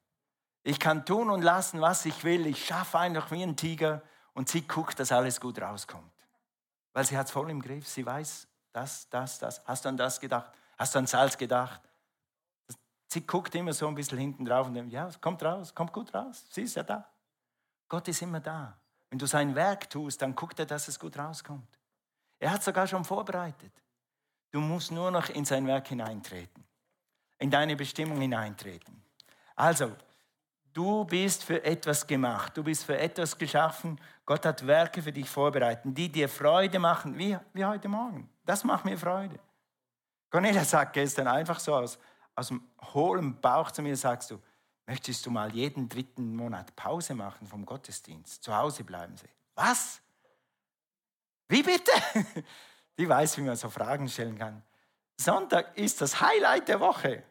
Ich 0.63 0.80
kann 0.80 1.06
tun 1.06 1.30
und 1.30 1.42
lassen, 1.42 1.82
was 1.82 2.06
ich 2.06 2.24
will. 2.24 2.48
Ich 2.48 2.65
schaffe 2.65 3.00
einfach 3.00 3.32
wie 3.32 3.44
ein 3.44 3.58
Tiger 3.58 4.01
und 4.34 4.48
sie 4.48 4.62
guckt, 4.62 5.00
dass 5.00 5.12
alles 5.12 5.42
gut 5.42 5.62
rauskommt. 5.62 6.12
Weil 6.94 7.06
sie 7.06 7.18
hat 7.18 7.25
es 7.25 7.32
voll 7.32 7.50
im 7.50 7.62
Griff. 7.62 7.88
Sie 7.88 8.06
weiß, 8.06 8.48
das, 8.72 9.10
das, 9.10 9.39
das. 9.39 9.62
Hast 9.65 9.84
du 9.84 9.89
an 9.89 9.98
das 9.98 10.20
gedacht? 10.20 10.51
Hast 10.77 10.96
du 10.96 11.00
an 11.00 11.08
Salz 11.08 11.38
gedacht? 11.38 11.82
Sie 13.08 13.25
guckt 13.25 13.53
immer 13.56 13.74
so 13.74 13.88
ein 13.88 13.96
bisschen 13.96 14.18
hinten 14.18 14.46
drauf 14.46 14.68
und 14.68 14.74
denkt, 14.74 14.92
ja, 14.92 15.08
es 15.08 15.22
kommt 15.22 15.44
raus, 15.44 15.75
kommt 15.75 15.94
gut 15.94 16.13
raus. 16.13 16.46
Sie 16.50 16.63
ist 16.63 16.75
ja 16.75 16.84
da. 16.84 17.08
Gott 17.88 18.08
ist 18.08 18.22
immer 18.22 18.39
da. 18.39 18.75
Wenn 19.10 19.20
du 19.20 19.27
sein 19.27 19.53
Werk 19.53 19.89
tust, 19.89 20.22
dann 20.22 20.34
guckt 20.36 20.58
er, 20.58 20.65
dass 20.65 20.88
es 20.88 21.00
gut 21.00 21.15
rauskommt. 21.18 21.77
Er 22.39 22.51
hat 22.51 22.63
sogar 22.63 22.88
schon 22.88 23.06
vorbereitet. 23.06 23.72
Du 24.50 24.60
musst 24.60 24.92
nur 24.92 25.12
noch 25.12 25.30
in 25.30 25.46
sein 25.46 25.68
Werk 25.68 25.88
hineintreten, 25.88 26.62
in 27.40 27.50
deine 27.50 27.75
Bestimmung 27.75 28.20
hineintreten. 28.22 29.02
Also, 29.56 29.92
du 30.74 31.06
bist 31.06 31.44
für 31.44 31.63
etwas 31.63 32.06
gemacht, 32.06 32.58
du 32.58 32.63
bist 32.63 32.86
für 32.86 32.98
etwas 32.98 33.38
geschaffen. 33.38 34.00
Gott 34.25 34.46
hat 34.46 34.66
Werke 34.66 35.02
für 35.02 35.12
dich 35.12 35.30
vorbereitet, 35.30 35.84
die 35.86 36.10
dir 36.10 36.30
Freude 36.30 36.80
machen, 36.80 37.18
wie, 37.18 37.38
wie 37.54 37.66
heute 37.66 37.88
Morgen. 37.88 38.30
Das 38.46 38.63
macht 38.63 38.86
mir 38.86 38.98
Freude. 38.98 39.40
Cornelia 40.30 40.63
sagt 40.63 40.94
gestern 40.94 41.28
einfach 41.28 41.60
so 41.60 41.75
aus, 41.75 42.00
aus 42.36 42.48
dem 42.48 42.63
hohlen 42.94 43.40
Bauch 43.40 43.70
zu 43.72 43.82
mir 43.82 43.96
sagst 43.96 44.32
du, 44.32 44.42
möchtest 44.88 45.25
du 45.25 45.32
mal 45.32 45.54
jeden 45.54 45.88
dritten 45.88 46.36
Monat 46.36 46.75
Pause 46.75 47.13
machen 47.13 47.46
vom 47.46 47.66
Gottesdienst? 47.66 48.44
Zu 48.44 48.56
Hause 48.56 48.84
bleiben 48.84 49.16
sie. 49.16 49.30
Was? 49.56 50.02
Wie 51.48 51.62
bitte? 51.62 51.92
Die 52.98 53.08
weiß, 53.08 53.38
wie 53.38 53.42
man 53.42 53.56
so 53.56 53.70
Fragen 53.70 54.10
stellen 54.10 54.38
kann. 54.38 54.63
Sonntag 55.24 55.77
ist 55.77 56.01
das 56.01 56.22
Highlight 56.22 56.68
der 56.68 56.80
Woche. 56.80 57.24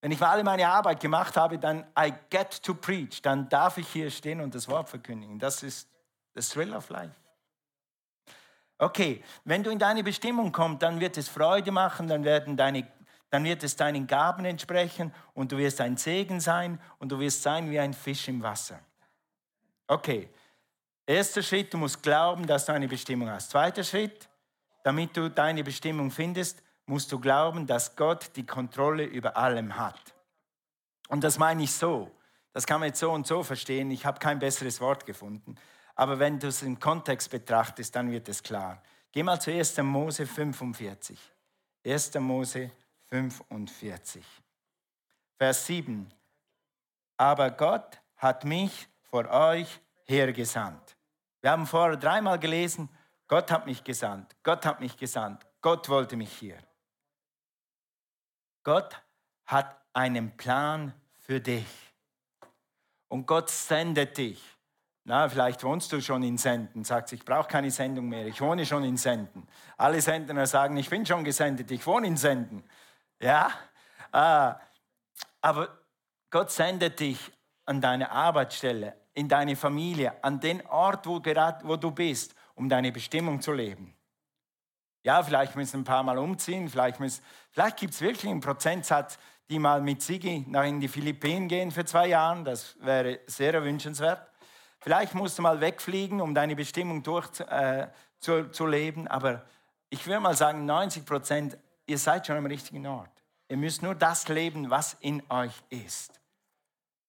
Wenn 0.00 0.12
ich 0.12 0.20
mal 0.20 0.30
alle 0.30 0.44
meine 0.44 0.68
Arbeit 0.68 1.00
gemacht 1.00 1.36
habe, 1.36 1.58
dann 1.58 1.84
I 1.98 2.12
get 2.30 2.62
to 2.62 2.74
preach. 2.74 3.22
Dann 3.22 3.48
darf 3.48 3.78
ich 3.78 3.88
hier 3.88 4.10
stehen 4.10 4.40
und 4.40 4.54
das 4.54 4.68
Wort 4.68 4.88
verkündigen. 4.88 5.38
Das 5.38 5.62
ist 5.62 5.88
the 6.34 6.40
thrill 6.40 6.74
of 6.74 6.88
life. 6.90 7.14
Okay, 8.78 9.24
wenn 9.44 9.62
du 9.62 9.70
in 9.70 9.78
deine 9.78 10.04
Bestimmung 10.04 10.52
kommst, 10.52 10.82
dann 10.82 11.00
wird 11.00 11.16
es 11.16 11.28
Freude 11.28 11.72
machen, 11.72 12.08
dann 12.08 12.24
werden 12.24 12.56
deine 12.56 12.86
dann 13.30 13.44
wird 13.44 13.64
es 13.64 13.74
deinen 13.74 14.06
Gaben 14.06 14.44
entsprechen 14.44 15.12
und 15.34 15.50
du 15.50 15.58
wirst 15.58 15.80
ein 15.80 15.96
Segen 15.96 16.40
sein 16.40 16.80
und 16.98 17.10
du 17.10 17.18
wirst 17.18 17.42
sein 17.42 17.70
wie 17.70 17.78
ein 17.78 17.92
Fisch 17.92 18.28
im 18.28 18.42
Wasser. 18.42 18.78
Okay, 19.88 20.28
erster 21.04 21.42
Schritt, 21.42 21.74
du 21.74 21.78
musst 21.78 22.02
glauben, 22.02 22.46
dass 22.46 22.66
du 22.66 22.72
eine 22.72 22.88
Bestimmung 22.88 23.28
hast. 23.28 23.50
Zweiter 23.50 23.82
Schritt, 23.82 24.28
damit 24.84 25.16
du 25.16 25.28
deine 25.28 25.64
Bestimmung 25.64 26.10
findest, 26.10 26.62
musst 26.86 27.12
du 27.12 27.20
glauben, 27.20 27.66
dass 27.66 27.96
Gott 27.96 28.30
die 28.36 28.46
Kontrolle 28.46 29.04
über 29.04 29.36
allem 29.36 29.76
hat. 29.76 30.14
Und 31.08 31.22
das 31.22 31.38
meine 31.38 31.62
ich 31.62 31.72
so. 31.72 32.10
Das 32.52 32.66
kann 32.66 32.80
man 32.80 32.88
jetzt 32.88 33.00
so 33.00 33.12
und 33.12 33.26
so 33.26 33.42
verstehen. 33.42 33.90
Ich 33.90 34.06
habe 34.06 34.18
kein 34.18 34.38
besseres 34.38 34.80
Wort 34.80 35.04
gefunden. 35.04 35.56
Aber 35.94 36.18
wenn 36.18 36.38
du 36.38 36.48
es 36.48 36.62
im 36.62 36.80
Kontext 36.80 37.30
betrachtest, 37.30 37.94
dann 37.94 38.10
wird 38.10 38.28
es 38.28 38.42
klar. 38.42 38.82
Geh 39.12 39.22
mal 39.22 39.40
zu 39.40 39.50
1. 39.50 39.76
Mose 39.78 40.26
45. 40.26 41.18
1. 41.84 42.14
Mose 42.14 42.70
45. 42.70 42.86
45. 43.08 44.24
Vers 45.38 45.66
7. 45.66 46.12
Aber 47.16 47.50
Gott 47.50 48.00
hat 48.16 48.44
mich 48.44 48.88
vor 49.02 49.28
euch 49.28 49.80
hergesandt. 50.04 50.96
Wir 51.40 51.50
haben 51.50 51.66
vorher 51.66 51.96
dreimal 51.96 52.38
gelesen, 52.38 52.88
Gott 53.28 53.50
hat 53.50 53.66
mich 53.66 53.84
gesandt, 53.84 54.36
Gott 54.42 54.64
hat 54.64 54.80
mich 54.80 54.96
gesandt, 54.96 55.46
Gott 55.60 55.88
wollte 55.88 56.16
mich 56.16 56.32
hier. 56.32 56.58
Gott 58.66 59.00
hat 59.44 59.80
einen 59.92 60.36
Plan 60.36 60.92
für 61.20 61.40
dich. 61.40 61.68
Und 63.06 63.24
Gott 63.24 63.48
sendet 63.48 64.18
dich. 64.18 64.42
Na, 65.04 65.28
vielleicht 65.28 65.62
wohnst 65.62 65.92
du 65.92 66.00
schon 66.00 66.24
in 66.24 66.36
Senden, 66.36 66.82
sagst, 66.82 67.12
ich 67.12 67.24
brauche 67.24 67.46
keine 67.46 67.70
Sendung 67.70 68.08
mehr, 68.08 68.26
ich 68.26 68.40
wohne 68.40 68.66
schon 68.66 68.82
in 68.82 68.96
Senden. 68.96 69.46
Alle 69.76 70.00
Sendner 70.00 70.48
sagen, 70.48 70.76
ich 70.78 70.90
bin 70.90 71.06
schon 71.06 71.22
gesendet, 71.22 71.70
ich 71.70 71.86
wohne 71.86 72.08
in 72.08 72.16
Senden. 72.16 72.64
Ja? 73.20 73.52
Äh, 74.12 74.54
aber 75.42 75.68
Gott 76.30 76.50
sendet 76.50 76.98
dich 76.98 77.20
an 77.66 77.80
deine 77.80 78.10
Arbeitsstelle, 78.10 78.96
in 79.14 79.28
deine 79.28 79.54
Familie, 79.54 80.24
an 80.24 80.40
den 80.40 80.66
Ort, 80.66 81.06
wo, 81.06 81.20
gerade, 81.20 81.64
wo 81.68 81.76
du 81.76 81.92
bist, 81.92 82.34
um 82.56 82.68
deine 82.68 82.90
Bestimmung 82.90 83.40
zu 83.40 83.52
leben. 83.52 83.95
Ja, 85.06 85.22
vielleicht 85.22 85.54
müssen 85.54 85.82
ein 85.82 85.84
paar 85.84 86.02
Mal 86.02 86.18
umziehen, 86.18 86.68
vielleicht, 86.68 86.98
vielleicht 87.52 87.76
gibt 87.76 87.94
es 87.94 88.00
wirklich 88.00 88.28
einen 88.28 88.40
Prozentsatz, 88.40 89.20
die 89.48 89.60
mal 89.60 89.80
mit 89.80 90.02
Sigi 90.02 90.44
nach 90.48 90.64
in 90.64 90.80
die 90.80 90.88
Philippinen 90.88 91.46
gehen 91.46 91.70
für 91.70 91.84
zwei 91.84 92.08
Jahre. 92.08 92.42
Das 92.42 92.74
wäre 92.80 93.20
sehr 93.28 93.62
wünschenswert. 93.62 94.28
Vielleicht 94.80 95.14
musst 95.14 95.38
du 95.38 95.42
mal 95.42 95.60
wegfliegen, 95.60 96.20
um 96.20 96.34
deine 96.34 96.56
Bestimmung 96.56 97.04
durchzuleben. 97.04 99.04
Äh, 99.04 99.06
zu. 99.06 99.10
Aber 99.12 99.42
ich 99.90 100.04
würde 100.08 100.18
mal 100.18 100.34
sagen, 100.34 100.66
90 100.66 101.06
Prozent, 101.06 101.56
ihr 101.86 101.98
seid 101.98 102.26
schon 102.26 102.38
am 102.38 102.46
richtigen 102.46 102.84
Ort. 102.88 103.12
Ihr 103.48 103.58
müsst 103.58 103.82
nur 103.82 103.94
das 103.94 104.26
leben, 104.26 104.70
was 104.70 104.96
in 104.98 105.22
euch 105.28 105.54
ist. 105.70 106.20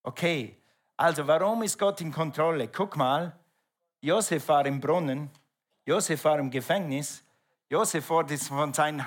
Okay, 0.03 0.55
also 0.97 1.25
warum 1.25 1.63
ist 1.63 1.79
Gott 1.79 1.99
in 2.01 2.11
Kontrolle? 2.11 2.67
Guck 2.67 2.95
mal, 2.95 3.35
Josef 4.01 4.47
war 4.49 4.67
im 4.67 4.79
Brunnen, 4.79 5.31
Josef 5.83 6.23
war 6.25 6.37
im 6.37 6.51
Gefängnis, 6.51 7.23
Josef 7.69 8.09
wurde 8.09 8.37
von 8.37 8.73
seinen 8.73 9.03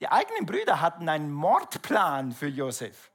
die 0.00 0.08
eigenen 0.08 0.46
Brüder 0.46 0.80
hatten 0.80 1.08
einen 1.08 1.32
Mordplan 1.32 2.32
für 2.32 2.46
Josef. 2.46 3.10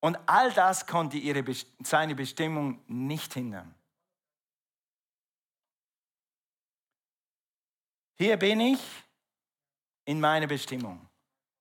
Und 0.00 0.18
all 0.26 0.52
das 0.52 0.86
konnte 0.86 1.16
ihre, 1.16 1.44
seine 1.82 2.14
Bestimmung 2.14 2.82
nicht 2.86 3.34
hindern. 3.34 3.74
Hier 8.16 8.36
bin 8.36 8.60
ich 8.60 8.80
in 10.04 10.20
meiner 10.20 10.46
Bestimmung, 10.46 11.08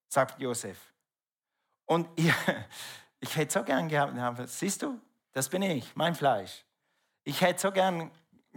sagt 0.09 0.39
Josef. 0.41 0.77
Und 1.86 2.09
ich, 2.17 2.33
ich 3.21 3.36
hätte 3.36 3.59
so 3.59 3.63
gern 3.63 3.88
gehabt, 3.88 4.50
siehst 4.50 4.81
du, 4.81 5.00
das 5.31 5.48
bin 5.48 5.62
ich, 5.62 5.95
mein 5.95 6.15
Fleisch. 6.15 6.65
Ich 7.24 7.39
hätte 7.41 7.59
so 7.59 7.71
gern 7.71 8.12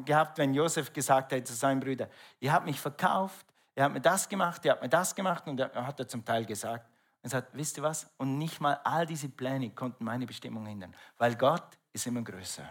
gehabt, 0.06 0.38
wenn 0.38 0.54
Josef 0.54 0.92
gesagt 0.92 1.32
hätte 1.32 1.44
zu 1.44 1.54
seinen 1.54 1.80
Brüdern, 1.80 2.08
ihr 2.40 2.52
habt 2.52 2.66
mich 2.66 2.80
verkauft, 2.80 3.46
ihr 3.74 3.84
habt 3.84 3.94
mir 3.94 4.00
das 4.00 4.28
gemacht, 4.28 4.64
ihr 4.64 4.72
habt 4.72 4.82
mir 4.82 4.88
das 4.88 5.14
gemacht 5.14 5.46
und 5.46 5.60
er 5.60 5.86
hat 5.86 5.98
er 5.98 6.08
zum 6.08 6.24
Teil 6.24 6.44
gesagt. 6.44 6.88
Und 7.22 7.30
sagt, 7.30 7.54
wisst 7.54 7.76
ihr 7.76 7.84
was? 7.84 8.10
Und 8.16 8.36
nicht 8.38 8.60
mal 8.60 8.80
all 8.82 9.06
diese 9.06 9.28
Pläne 9.28 9.70
konnten 9.70 10.04
meine 10.04 10.26
Bestimmung 10.26 10.66
hindern, 10.66 10.92
weil 11.18 11.36
Gott 11.36 11.78
ist 11.92 12.06
immer 12.06 12.22
größer. 12.22 12.68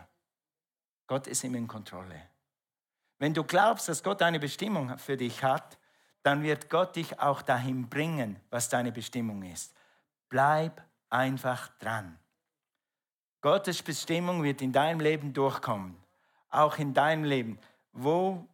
Gott 1.08 1.28
ist 1.28 1.44
immer 1.46 1.58
in 1.58 1.68
Kontrolle. 1.68 2.22
Wenn 3.18 3.34
du 3.34 3.44
glaubst, 3.44 3.88
dass 3.88 4.04
Gott 4.04 4.22
eine 4.22 4.40
Bestimmung 4.40 4.98
für 4.98 5.16
dich 5.16 5.44
hat, 5.44 5.78
dann 6.24 6.44
wird 6.44 6.70
Gott 6.70 6.96
dich 6.96 7.20
auch 7.20 7.42
dahin 7.42 7.88
bringen, 7.88 8.40
was 8.50 8.68
deine 8.68 8.92
Bestimmung 8.92 9.44
ist. 9.44 9.74
Bleib 10.28 10.84
einfach 11.10 11.70
dran. 11.80 12.20
Gottes 13.42 13.82
Bestimmung 13.82 14.44
wird 14.44 14.62
in 14.62 14.72
deinem 14.72 15.00
Leben 15.00 15.34
durchkommen 15.34 16.01
auch 16.52 16.78
in 16.78 16.94
deinem 16.94 17.24
Leben, 17.24 17.58
wo, 17.94 18.46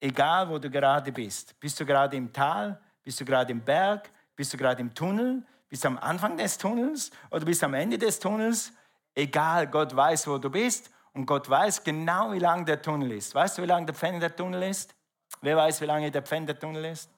egal 0.00 0.48
wo 0.48 0.58
du 0.58 0.70
gerade 0.70 1.12
bist, 1.12 1.58
bist 1.60 1.78
du 1.78 1.84
gerade 1.84 2.16
im 2.16 2.32
Tal, 2.32 2.80
bist 3.02 3.20
du 3.20 3.24
gerade 3.24 3.52
im 3.52 3.60
Berg, 3.60 4.10
bist 4.34 4.52
du 4.52 4.56
gerade 4.56 4.80
im 4.80 4.94
Tunnel, 4.94 5.42
bist 5.68 5.84
du 5.84 5.88
am 5.88 5.98
Anfang 5.98 6.36
des 6.36 6.56
Tunnels 6.56 7.10
oder 7.30 7.44
bist 7.44 7.62
du 7.62 7.66
am 7.66 7.74
Ende 7.74 7.98
des 7.98 8.18
Tunnels, 8.18 8.72
egal, 9.14 9.66
Gott 9.66 9.94
weiß, 9.94 10.26
wo 10.28 10.38
du 10.38 10.50
bist 10.50 10.90
und 11.12 11.26
Gott 11.26 11.48
weiß 11.48 11.82
genau, 11.84 12.32
wie 12.32 12.38
lang 12.38 12.64
der 12.64 12.80
Tunnel 12.80 13.12
ist. 13.12 13.34
Weißt 13.34 13.58
du, 13.58 13.62
wie 13.62 13.66
lang 13.66 13.86
der 13.86 13.94
Pfennig 13.94 14.20
der 14.20 14.34
Tunnel 14.34 14.62
ist? 14.62 14.94
Wer 15.40 15.56
weiß, 15.56 15.80
wie 15.80 15.86
lange 15.86 16.10
der 16.10 16.22
Pfennig 16.22 16.46
der 16.46 16.58
Tunnel 16.58 16.84
ist? 16.86 17.10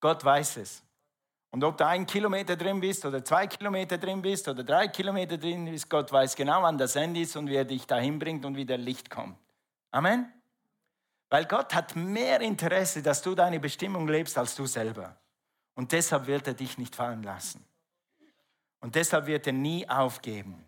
Gott 0.00 0.24
weiß 0.24 0.58
es. 0.58 0.82
Und 1.54 1.62
ob 1.62 1.78
du 1.78 1.86
ein 1.86 2.04
Kilometer 2.04 2.56
drin 2.56 2.80
bist 2.80 3.06
oder 3.06 3.24
zwei 3.24 3.46
Kilometer 3.46 3.96
drin 3.96 4.20
bist 4.20 4.48
oder 4.48 4.64
drei 4.64 4.88
Kilometer 4.88 5.38
drin 5.38 5.66
bist, 5.66 5.88
Gott 5.88 6.10
weiß 6.10 6.34
genau, 6.34 6.60
wann 6.64 6.76
das 6.76 6.96
Ende 6.96 7.20
ist 7.20 7.36
und 7.36 7.48
wie 7.48 7.54
er 7.54 7.64
dich 7.64 7.86
dahin 7.86 8.18
bringt 8.18 8.44
und 8.44 8.56
wie 8.56 8.64
der 8.64 8.76
Licht 8.76 9.08
kommt. 9.08 9.38
Amen. 9.92 10.32
Weil 11.30 11.44
Gott 11.44 11.72
hat 11.72 11.94
mehr 11.94 12.40
Interesse, 12.40 13.02
dass 13.02 13.22
du 13.22 13.36
deine 13.36 13.60
Bestimmung 13.60 14.08
lebst, 14.08 14.36
als 14.36 14.56
du 14.56 14.66
selber. 14.66 15.16
Und 15.76 15.92
deshalb 15.92 16.26
wird 16.26 16.48
er 16.48 16.54
dich 16.54 16.76
nicht 16.76 16.96
fallen 16.96 17.22
lassen. 17.22 17.64
Und 18.80 18.96
deshalb 18.96 19.26
wird 19.26 19.46
er 19.46 19.52
nie 19.52 19.88
aufgeben. 19.88 20.64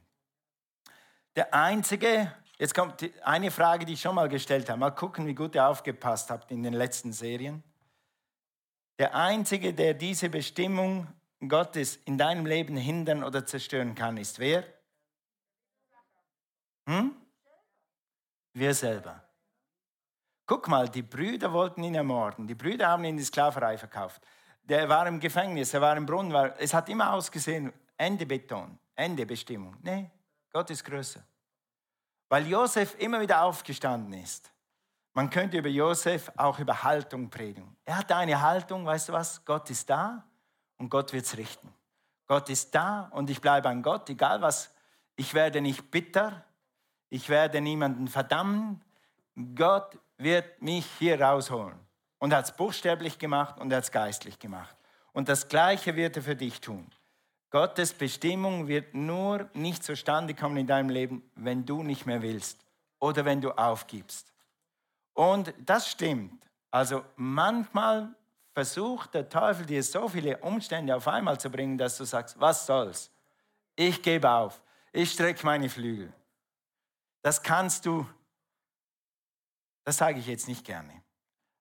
Der 1.35 1.53
einzige, 1.53 2.33
jetzt 2.59 2.77
kommt 2.77 3.11
eine 3.25 3.51
Frage, 3.51 3.87
die 3.87 3.94
ich 3.94 4.01
schon 4.01 4.14
mal 4.14 4.29
gestellt 4.29 4.68
habe. 4.68 4.79
Mal 4.79 4.92
gucken, 4.92 5.27
wie 5.27 5.35
gut 5.35 5.57
ihr 5.57 5.66
aufgepasst 5.66 6.31
habt 6.31 6.53
in 6.53 6.62
den 6.62 6.75
letzten 6.75 7.12
Serien. 7.12 7.64
Der 8.98 9.14
Einzige, 9.14 9.74
der 9.74 9.94
diese 9.94 10.30
Bestimmung 10.30 11.06
Gottes 11.46 11.96
in 12.04 12.16
deinem 12.16 12.46
Leben 12.46 12.76
hindern 12.76 13.22
oder 13.22 13.44
zerstören 13.44 13.94
kann, 13.94 14.16
ist 14.16 14.38
wer? 14.38 14.64
Hm? 16.87 17.14
Wir 18.54 18.74
selber. 18.74 19.22
Guck 20.46 20.68
mal, 20.68 20.88
die 20.88 21.02
Brüder 21.02 21.52
wollten 21.52 21.82
ihn 21.82 21.94
ermorden. 21.94 22.46
Die 22.46 22.54
Brüder 22.54 22.88
haben 22.88 23.04
ihn 23.04 23.11
in 23.11 23.16
die 23.18 23.24
Sklaverei 23.24 23.76
verkauft. 23.76 24.22
Der 24.62 24.88
war 24.88 25.06
im 25.06 25.20
Gefängnis, 25.20 25.74
er 25.74 25.80
war 25.80 25.96
im 25.96 26.06
Brunnen. 26.06 26.32
War, 26.32 26.59
es 26.59 26.72
hat 26.72 26.88
immer 26.88 27.12
ausgesehen, 27.12 27.72
Ende 27.96 28.24
Beton, 28.24 28.78
Ende 28.94 29.26
Bestimmung. 29.26 29.76
Nee, 29.82 30.11
Gott 30.52 30.70
ist 30.70 30.85
größer. 30.85 31.22
Weil 32.28 32.46
Josef 32.46 32.94
immer 32.98 33.20
wieder 33.20 33.42
aufgestanden 33.42 34.14
ist 34.14 34.50
man 35.16 35.31
könnte 35.31 35.57
über 35.57 35.70
Josef 35.70 36.31
auch 36.37 36.59
über 36.59 36.83
Haltung 36.83 37.31
predigen. 37.31 37.74
Er 37.87 37.96
hatte 37.96 38.14
eine 38.16 38.42
Haltung, 38.42 38.85
weißt 38.85 39.09
du 39.09 39.14
was? 39.14 39.42
Gott 39.46 39.70
ist 39.70 39.88
da 39.88 40.22
und 40.76 40.90
Gott 40.90 41.14
wird 41.14 41.24
es 41.24 41.38
richten. 41.38 41.72
Gott 42.26 42.50
ist 42.50 42.74
da 42.74 43.09
und 43.12 43.31
ich 43.31 43.40
bleibe 43.40 43.70
an 43.70 43.83
Gott, 43.83 44.11
egal 44.11 44.42
was. 44.42 44.74
Ich 45.14 45.33
werde 45.33 45.62
nicht 45.62 45.90
bitter, 45.90 46.44
ich 47.09 47.31
werde 47.31 47.62
niemanden 47.62 48.09
verdammen. 48.09 48.85
Gott 49.55 49.98
wird 50.18 50.61
mich 50.61 50.85
hier 50.98 51.18
rausholen. 51.18 51.79
Und 52.18 52.33
er 52.33 52.38
hat 52.38 52.44
es 52.44 52.52
buchstäblich 52.52 53.18
gemacht 53.18 53.59
und 53.59 53.70
er 53.72 53.79
hat 53.79 53.85
es 53.85 53.92
geistlich 53.92 54.38
gemacht. 54.38 54.76
Und 55.14 55.31
das 55.31 55.48
Gleiche 55.48 55.96
wird 55.96 56.18
er 56.18 56.24
für 56.24 56.37
dich 56.37 56.61
tun. 56.61 56.90
Gottes 57.48 57.94
Bestimmung 57.94 58.68
wird 58.68 58.92
nur 58.92 59.48
nicht 59.55 59.83
zustande 59.83 60.35
kommen 60.35 60.59
in 60.59 60.66
deinem 60.66 60.90
Leben, 60.90 61.22
wenn 61.37 61.64
du 61.64 61.83
nicht 61.83 62.05
mehr 62.05 62.20
willst 62.20 62.66
oder 62.98 63.24
wenn 63.24 63.40
du 63.40 63.52
aufgibst. 63.52 64.36
Und 65.16 65.55
das 65.64 65.88
stimmt. 65.88 66.46
Also 66.70 67.02
manchmal 67.16 68.14
versucht 68.52 69.14
der 69.14 69.29
Teufel 69.31 69.64
dir 69.64 69.83
so 69.83 70.09
viele 70.09 70.37
Umstände 70.38 70.94
auf 70.94 71.09
einmal 71.09 71.40
zu 71.40 71.48
bringen, 71.50 71.79
dass 71.79 71.96
du 71.96 72.05
sagst, 72.05 72.38
was 72.38 72.66
soll's? 72.66 73.11
Ich 73.76 74.02
gebe 74.02 74.31
auf. 74.31 74.61
Ich 74.92 75.12
strecke 75.12 75.44
meine 75.46 75.70
Flügel. 75.70 76.12
Das 77.22 77.42
kannst 77.42 77.87
du, 77.87 78.07
das 79.85 79.96
sage 79.96 80.18
ich 80.18 80.26
jetzt 80.26 80.48
nicht 80.48 80.66
gerne, 80.66 81.02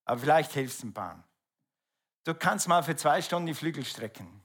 aber 0.03 0.19
vielleicht 0.19 0.51
hilft 0.51 0.77
es 0.77 0.83
ein 0.83 0.93
paar. 0.93 1.23
Du 2.25 2.33
kannst 2.33 2.67
mal 2.67 2.83
für 2.83 2.97
zwei 2.97 3.21
Stunden 3.21 3.47
die 3.47 3.53
Flügel 3.53 3.85
strecken, 3.85 4.43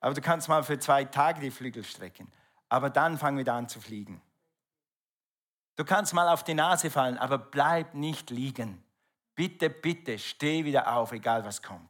aber 0.00 0.14
du 0.14 0.20
kannst 0.20 0.48
mal 0.48 0.64
für 0.64 0.80
zwei 0.80 1.04
Tage 1.04 1.40
die 1.40 1.52
Flügel 1.52 1.84
strecken, 1.84 2.30
aber 2.68 2.90
dann 2.90 3.18
fang 3.18 3.38
wieder 3.38 3.54
an 3.54 3.68
zu 3.68 3.80
fliegen. 3.80 4.20
Du 5.78 5.84
kannst 5.84 6.12
mal 6.12 6.28
auf 6.28 6.42
die 6.42 6.54
Nase 6.54 6.90
fallen, 6.90 7.16
aber 7.18 7.38
bleib 7.38 7.94
nicht 7.94 8.30
liegen. 8.30 8.82
Bitte, 9.36 9.70
bitte, 9.70 10.18
steh 10.18 10.64
wieder 10.64 10.92
auf, 10.92 11.12
egal 11.12 11.44
was 11.44 11.62
kommt. 11.62 11.88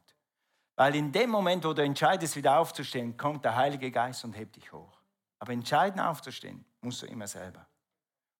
Weil 0.75 0.95
in 0.95 1.11
dem 1.11 1.31
Moment, 1.31 1.65
wo 1.65 1.73
du 1.73 1.83
entscheidest, 1.83 2.35
wieder 2.35 2.59
aufzustehen, 2.59 3.17
kommt 3.17 3.43
der 3.45 3.55
Heilige 3.55 3.89
Geist 3.89 4.23
und 4.23 4.33
hebt 4.33 4.57
dich 4.57 4.71
hoch. 4.71 5.01
Aber 5.39 5.53
entscheiden 5.53 5.99
aufzustehen, 5.99 6.63
musst 6.81 7.01
du 7.01 7.07
immer 7.07 7.25
selber. 7.25 7.65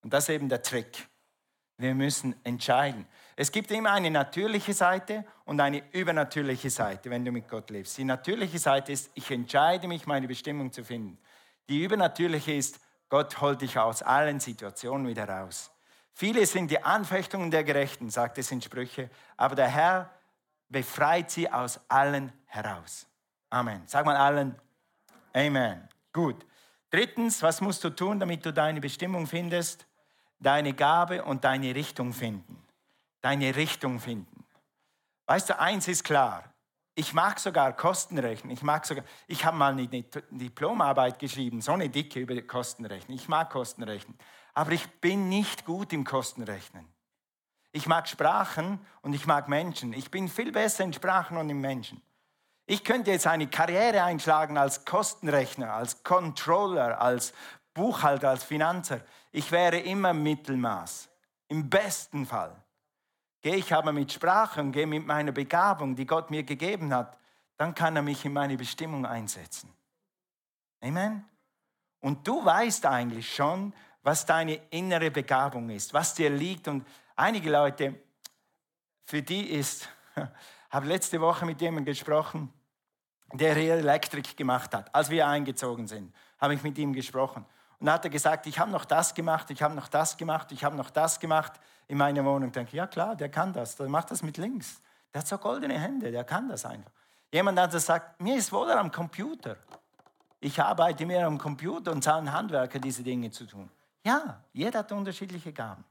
Und 0.03 0.13
das 0.13 0.25
ist 0.25 0.35
eben 0.35 0.49
der 0.49 0.61
Trick. 0.61 1.09
Wir 1.77 1.95
müssen 1.95 2.35
entscheiden. 2.45 3.07
Es 3.35 3.51
gibt 3.51 3.71
immer 3.71 3.93
eine 3.93 4.11
natürliche 4.11 4.75
Seite 4.75 5.25
und 5.45 5.59
eine 5.59 5.81
übernatürliche 5.93 6.69
Seite, 6.69 7.09
wenn 7.09 7.25
du 7.25 7.31
mit 7.31 7.47
Gott 7.47 7.71
lebst. 7.71 7.97
Die 7.97 8.03
natürliche 8.03 8.59
Seite 8.59 8.91
ist, 8.91 9.09
ich 9.15 9.31
entscheide 9.31 9.87
mich, 9.87 10.05
meine 10.05 10.27
Bestimmung 10.27 10.71
zu 10.71 10.83
finden. 10.83 11.17
Die 11.69 11.83
übernatürliche 11.83 12.53
ist, 12.53 12.79
Gott 13.09 13.41
holt 13.41 13.61
dich 13.61 13.77
aus 13.77 14.01
allen 14.03 14.39
Situationen 14.39 15.07
wieder 15.07 15.27
raus. 15.27 15.71
Viele 16.13 16.45
sind 16.45 16.69
die 16.69 16.83
Anfechtungen 16.83 17.49
der 17.49 17.63
Gerechten, 17.63 18.09
sagt 18.09 18.37
es 18.37 18.51
in 18.51 18.61
Sprüche, 18.61 19.09
aber 19.37 19.55
der 19.55 19.67
Herr 19.67 20.09
befreit 20.69 21.31
sie 21.31 21.51
aus 21.51 21.79
allen 21.87 22.31
heraus. 22.45 23.07
Amen. 23.49 23.81
Sag 23.87 24.05
mal 24.05 24.15
allen. 24.15 24.55
Amen. 25.33 25.87
Gut. 26.13 26.45
Drittens, 26.91 27.41
was 27.41 27.61
musst 27.61 27.83
du 27.83 27.89
tun, 27.89 28.19
damit 28.19 28.45
du 28.45 28.53
deine 28.53 28.81
Bestimmung 28.81 29.27
findest? 29.27 29.85
Deine 30.39 30.73
Gabe 30.73 31.23
und 31.23 31.43
deine 31.43 31.73
Richtung 31.75 32.13
finden. 32.13 32.61
Deine 33.21 33.55
Richtung 33.55 33.99
finden. 33.99 34.45
Weißt 35.25 35.49
du, 35.49 35.59
eins 35.59 35.87
ist 35.87 36.03
klar. 36.03 36.43
Ich 36.99 37.13
mag 37.13 37.39
sogar 37.39 37.71
Kostenrechnen. 37.71 38.51
Ich 38.51 38.61
mag 38.61 38.85
sogar, 38.85 39.05
ich 39.25 39.45
habe 39.45 39.55
mal 39.55 39.71
eine 39.71 39.87
Diplomarbeit 39.87 41.17
geschrieben, 41.17 41.61
so 41.61 41.71
eine 41.71 41.87
dicke 41.87 42.19
über 42.19 42.35
Kostenrechnen. 42.41 43.17
Ich 43.17 43.29
mag 43.29 43.49
Kostenrechnen. 43.49 44.17
Aber 44.53 44.73
ich 44.73 44.85
bin 44.99 45.29
nicht 45.29 45.63
gut 45.63 45.93
im 45.93 46.03
Kostenrechnen. 46.03 46.85
Ich 47.71 47.87
mag 47.87 48.09
Sprachen 48.09 48.85
und 49.01 49.13
ich 49.13 49.25
mag 49.25 49.47
Menschen. 49.47 49.93
Ich 49.93 50.11
bin 50.11 50.27
viel 50.27 50.51
besser 50.51 50.83
in 50.83 50.91
Sprachen 50.91 51.37
und 51.37 51.49
in 51.49 51.61
Menschen. 51.61 52.01
Ich 52.65 52.83
könnte 52.83 53.11
jetzt 53.11 53.27
eine 53.27 53.47
Karriere 53.47 54.03
einschlagen 54.03 54.57
als 54.57 54.83
Kostenrechner, 54.83 55.73
als 55.73 56.03
Controller, 56.03 56.99
als 56.99 57.31
Buchhalter, 57.73 58.31
als 58.31 58.43
Finanzer. 58.43 58.99
Ich 59.31 59.53
wäre 59.53 59.79
immer 59.79 60.13
Mittelmaß. 60.13 61.07
Im 61.47 61.69
besten 61.69 62.25
Fall. 62.25 62.61
Gehe 63.41 63.55
ich 63.55 63.73
aber 63.73 63.91
mit 63.91 64.11
Sprache 64.11 64.59
und 64.59 64.71
gehe 64.71 64.87
mit 64.87 65.05
meiner 65.05 65.31
Begabung, 65.31 65.95
die 65.95 66.05
Gott 66.05 66.29
mir 66.29 66.43
gegeben 66.43 66.93
hat, 66.93 67.17
dann 67.57 67.73
kann 67.73 67.95
er 67.95 68.01
mich 68.01 68.23
in 68.25 68.33
meine 68.33 68.57
Bestimmung 68.57 69.05
einsetzen. 69.05 69.73
Amen. 70.81 71.25
Und 71.99 72.25
du 72.27 72.43
weißt 72.43 72.85
eigentlich 72.85 73.33
schon, 73.33 73.73
was 74.01 74.25
deine 74.25 74.55
innere 74.69 75.11
Begabung 75.11 75.69
ist, 75.69 75.93
was 75.93 76.13
dir 76.13 76.29
liegt. 76.29 76.67
Und 76.67 76.87
einige 77.15 77.49
Leute, 77.49 77.95
für 79.03 79.21
die 79.21 79.49
ist, 79.49 79.89
habe 80.69 80.85
letzte 80.87 81.19
Woche 81.19 81.45
mit 81.45 81.59
jemandem 81.61 81.85
gesprochen, 81.85 82.53
der 83.33 83.55
hier 83.55 83.75
Elektrik 83.75 84.35
gemacht 84.37 84.73
hat. 84.73 84.93
Als 84.93 85.09
wir 85.09 85.27
eingezogen 85.27 85.87
sind, 85.87 86.13
habe 86.39 86.53
ich 86.53 86.63
mit 86.63 86.77
ihm 86.77 86.93
gesprochen. 86.93 87.45
Und 87.79 87.85
dann 87.85 87.95
hat 87.95 88.03
er 88.03 88.09
gesagt, 88.09 88.45
ich 88.45 88.59
habe 88.59 88.71
noch 88.71 88.83
das 88.83 89.13
gemacht, 89.13 89.49
ich 89.51 89.61
habe 89.61 89.73
noch 89.73 89.87
das 89.87 90.17
gemacht, 90.17 90.51
ich 90.51 90.63
habe 90.63 90.75
noch 90.75 90.89
das 90.89 91.19
gemacht 91.19 91.53
in 91.87 91.97
meiner 91.97 92.25
Wohnung. 92.25 92.49
Ich 92.49 92.53
denke, 92.53 92.75
ja 92.75 92.87
klar, 92.87 93.15
der 93.15 93.29
kann 93.29 93.53
das, 93.53 93.77
der 93.77 93.87
macht 93.87 94.11
das 94.11 94.21
mit 94.21 94.37
links. 94.37 94.81
Der 95.13 95.21
hat 95.21 95.27
so 95.27 95.37
goldene 95.37 95.79
Hände, 95.79 96.11
der 96.11 96.23
kann 96.25 96.49
das 96.49 96.65
einfach. 96.65 96.91
Jemand 97.31 97.57
hat 97.59 97.71
gesagt, 97.71 98.19
mir 98.21 98.35
ist 98.35 98.51
wohler 98.51 98.77
am 98.77 98.91
Computer. 98.91 99.55
Ich 100.41 100.61
arbeite 100.61 101.05
mehr 101.05 101.25
am 101.25 101.37
Computer 101.37 101.91
und 101.91 102.03
zahle 102.03 102.31
Handwerker, 102.31 102.79
diese 102.79 103.03
Dinge 103.03 103.31
zu 103.31 103.45
tun. 103.45 103.69
Ja, 104.05 104.41
jeder 104.53 104.79
hat 104.79 104.91
unterschiedliche 104.91 105.53
Gaben. 105.53 105.83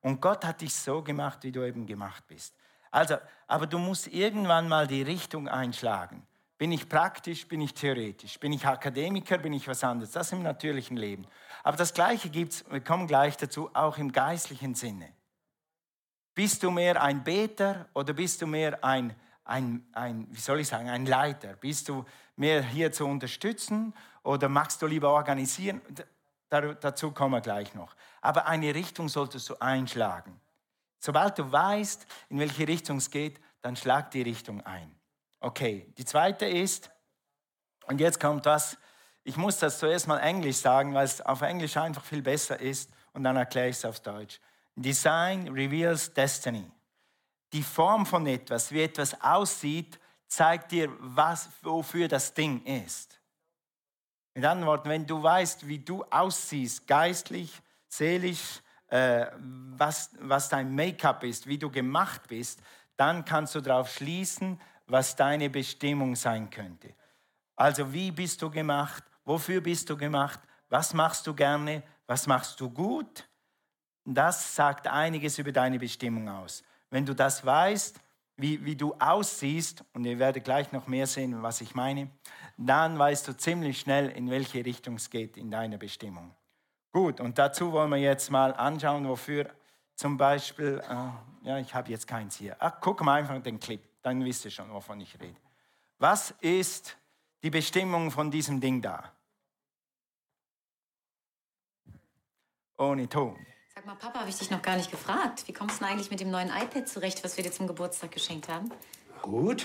Und 0.00 0.20
Gott 0.20 0.44
hat 0.44 0.60
dich 0.60 0.74
so 0.74 1.02
gemacht, 1.02 1.38
wie 1.42 1.52
du 1.52 1.64
eben 1.64 1.86
gemacht 1.86 2.24
bist. 2.26 2.54
Also, 2.90 3.16
aber 3.46 3.66
du 3.66 3.78
musst 3.78 4.06
irgendwann 4.08 4.68
mal 4.68 4.86
die 4.86 5.02
Richtung 5.02 5.48
einschlagen. 5.48 6.26
Bin 6.62 6.70
ich 6.70 6.88
praktisch, 6.88 7.48
bin 7.48 7.60
ich 7.60 7.74
theoretisch? 7.74 8.38
Bin 8.38 8.52
ich 8.52 8.64
Akademiker, 8.64 9.36
bin 9.36 9.52
ich 9.52 9.66
was 9.66 9.82
anderes? 9.82 10.12
Das 10.12 10.30
im 10.30 10.44
natürlichen 10.44 10.96
Leben. 10.96 11.26
Aber 11.64 11.76
das 11.76 11.92
Gleiche 11.92 12.30
gibt 12.30 12.52
es, 12.52 12.70
wir 12.70 12.80
kommen 12.80 13.08
gleich 13.08 13.36
dazu, 13.36 13.68
auch 13.74 13.98
im 13.98 14.12
geistlichen 14.12 14.76
Sinne. 14.76 15.12
Bist 16.36 16.62
du 16.62 16.70
mehr 16.70 17.02
ein 17.02 17.24
Beter 17.24 17.88
oder 17.94 18.12
bist 18.12 18.42
du 18.42 18.46
mehr 18.46 18.84
ein, 18.84 19.12
ein, 19.44 19.84
ein, 19.90 20.28
wie 20.30 20.38
soll 20.38 20.60
ich 20.60 20.68
sagen, 20.68 20.88
ein 20.88 21.04
Leiter? 21.04 21.54
Bist 21.54 21.88
du 21.88 22.04
mehr 22.36 22.62
hier 22.62 22.92
zu 22.92 23.06
unterstützen 23.06 23.92
oder 24.22 24.48
magst 24.48 24.80
du 24.82 24.86
lieber 24.86 25.10
organisieren? 25.10 25.80
dazu 26.48 27.10
kommen 27.10 27.34
wir 27.34 27.40
gleich 27.40 27.74
noch. 27.74 27.96
Aber 28.20 28.46
eine 28.46 28.72
Richtung 28.72 29.08
solltest 29.08 29.50
du 29.50 29.56
einschlagen. 29.58 30.40
Sobald 31.00 31.36
du 31.40 31.50
weißt, 31.50 32.06
in 32.28 32.38
welche 32.38 32.68
Richtung 32.68 32.98
es 32.98 33.10
geht, 33.10 33.40
dann 33.62 33.74
schlag 33.74 34.12
die 34.12 34.22
Richtung 34.22 34.60
ein. 34.60 35.01
Okay, 35.42 35.92
die 35.98 36.04
zweite 36.04 36.46
ist, 36.46 36.88
und 37.86 38.00
jetzt 38.00 38.20
kommt 38.20 38.46
das, 38.46 38.78
ich 39.24 39.36
muss 39.36 39.58
das 39.58 39.80
zuerst 39.80 40.06
mal 40.06 40.20
Englisch 40.20 40.58
sagen, 40.58 40.94
weil 40.94 41.04
es 41.04 41.20
auf 41.20 41.42
Englisch 41.42 41.76
einfach 41.76 42.04
viel 42.04 42.22
besser 42.22 42.60
ist, 42.60 42.92
und 43.12 43.24
dann 43.24 43.36
erkläre 43.36 43.68
ich 43.68 43.76
es 43.76 43.84
auf 43.84 43.98
Deutsch. 43.98 44.40
Design 44.76 45.48
reveals 45.48 46.14
destiny. 46.14 46.70
Die 47.52 47.62
Form 47.64 48.06
von 48.06 48.24
etwas, 48.26 48.70
wie 48.70 48.82
etwas 48.82 49.20
aussieht, 49.20 49.98
zeigt 50.28 50.70
dir, 50.70 50.88
was, 51.00 51.48
wofür 51.60 52.06
das 52.06 52.32
Ding 52.32 52.64
ist. 52.64 53.20
Mit 54.34 54.44
anderen 54.44 54.68
Worten, 54.68 54.88
wenn 54.90 55.06
du 55.06 55.20
weißt, 55.20 55.66
wie 55.66 55.80
du 55.80 56.04
aussiehst, 56.04 56.86
geistlich, 56.86 57.60
seelisch, 57.88 58.62
äh, 58.86 59.26
was, 59.76 60.10
was 60.20 60.48
dein 60.48 60.72
Make-up 60.72 61.24
ist, 61.24 61.48
wie 61.48 61.58
du 61.58 61.68
gemacht 61.68 62.28
bist, 62.28 62.62
dann 62.96 63.24
kannst 63.24 63.56
du 63.56 63.60
darauf 63.60 63.92
schließen, 63.92 64.60
was 64.92 65.16
deine 65.16 65.48
Bestimmung 65.48 66.14
sein 66.14 66.50
könnte. 66.50 66.94
Also 67.56 67.92
wie 67.92 68.10
bist 68.10 68.42
du 68.42 68.50
gemacht? 68.50 69.02
Wofür 69.24 69.60
bist 69.60 69.88
du 69.88 69.96
gemacht? 69.96 70.40
Was 70.68 70.92
machst 70.94 71.26
du 71.26 71.34
gerne? 71.34 71.82
Was 72.06 72.26
machst 72.26 72.60
du 72.60 72.68
gut? 72.70 73.28
Das 74.04 74.54
sagt 74.54 74.86
einiges 74.86 75.38
über 75.38 75.52
deine 75.52 75.78
Bestimmung 75.78 76.28
aus. 76.28 76.62
Wenn 76.90 77.06
du 77.06 77.14
das 77.14 77.44
weißt, 77.44 78.00
wie, 78.36 78.64
wie 78.64 78.76
du 78.76 78.94
aussiehst, 78.98 79.84
und 79.94 80.04
ihr 80.04 80.18
werdet 80.18 80.44
gleich 80.44 80.72
noch 80.72 80.86
mehr 80.86 81.06
sehen, 81.06 81.42
was 81.42 81.60
ich 81.60 81.74
meine, 81.74 82.10
dann 82.56 82.98
weißt 82.98 83.28
du 83.28 83.36
ziemlich 83.36 83.80
schnell, 83.80 84.10
in 84.10 84.30
welche 84.30 84.64
Richtung 84.64 84.96
es 84.96 85.08
geht 85.08 85.36
in 85.36 85.50
deiner 85.50 85.78
Bestimmung. 85.78 86.34
Gut, 86.92 87.20
und 87.20 87.38
dazu 87.38 87.72
wollen 87.72 87.90
wir 87.90 87.98
jetzt 87.98 88.30
mal 88.30 88.52
anschauen, 88.54 89.08
wofür 89.08 89.48
zum 89.94 90.16
Beispiel, 90.16 90.82
äh, 90.88 91.48
ja, 91.48 91.58
ich 91.58 91.74
habe 91.74 91.90
jetzt 91.90 92.06
keins 92.06 92.36
hier. 92.36 92.56
Ach, 92.58 92.74
guck 92.80 93.02
mal 93.02 93.20
einfach 93.20 93.40
den 93.42 93.60
Clip, 93.60 93.80
dann 94.02 94.24
wisst 94.24 94.44
ihr 94.44 94.50
schon, 94.50 94.72
wovon 94.72 95.00
ich 95.00 95.18
rede. 95.20 95.36
Was 95.98 96.34
ist 96.40 96.96
die 97.42 97.50
Bestimmung 97.50 98.10
von 98.10 98.30
diesem 98.30 98.60
Ding 98.60 98.82
da? 98.82 99.12
Ohne 102.76 103.08
Ton. 103.08 103.46
Sag 103.74 103.86
mal, 103.86 103.94
Papa, 103.94 104.20
habe 104.20 104.30
ich 104.30 104.36
dich 104.36 104.50
noch 104.50 104.60
gar 104.60 104.76
nicht 104.76 104.90
gefragt. 104.90 105.46
Wie 105.46 105.52
kommst 105.52 105.76
du 105.76 105.84
denn 105.84 105.92
eigentlich 105.92 106.10
mit 106.10 106.20
dem 106.20 106.30
neuen 106.30 106.48
iPad 106.48 106.88
zurecht, 106.88 107.22
was 107.24 107.36
wir 107.36 107.44
dir 107.44 107.52
zum 107.52 107.66
Geburtstag 107.66 108.10
geschenkt 108.10 108.48
haben? 108.48 108.70
Gut. 109.22 109.64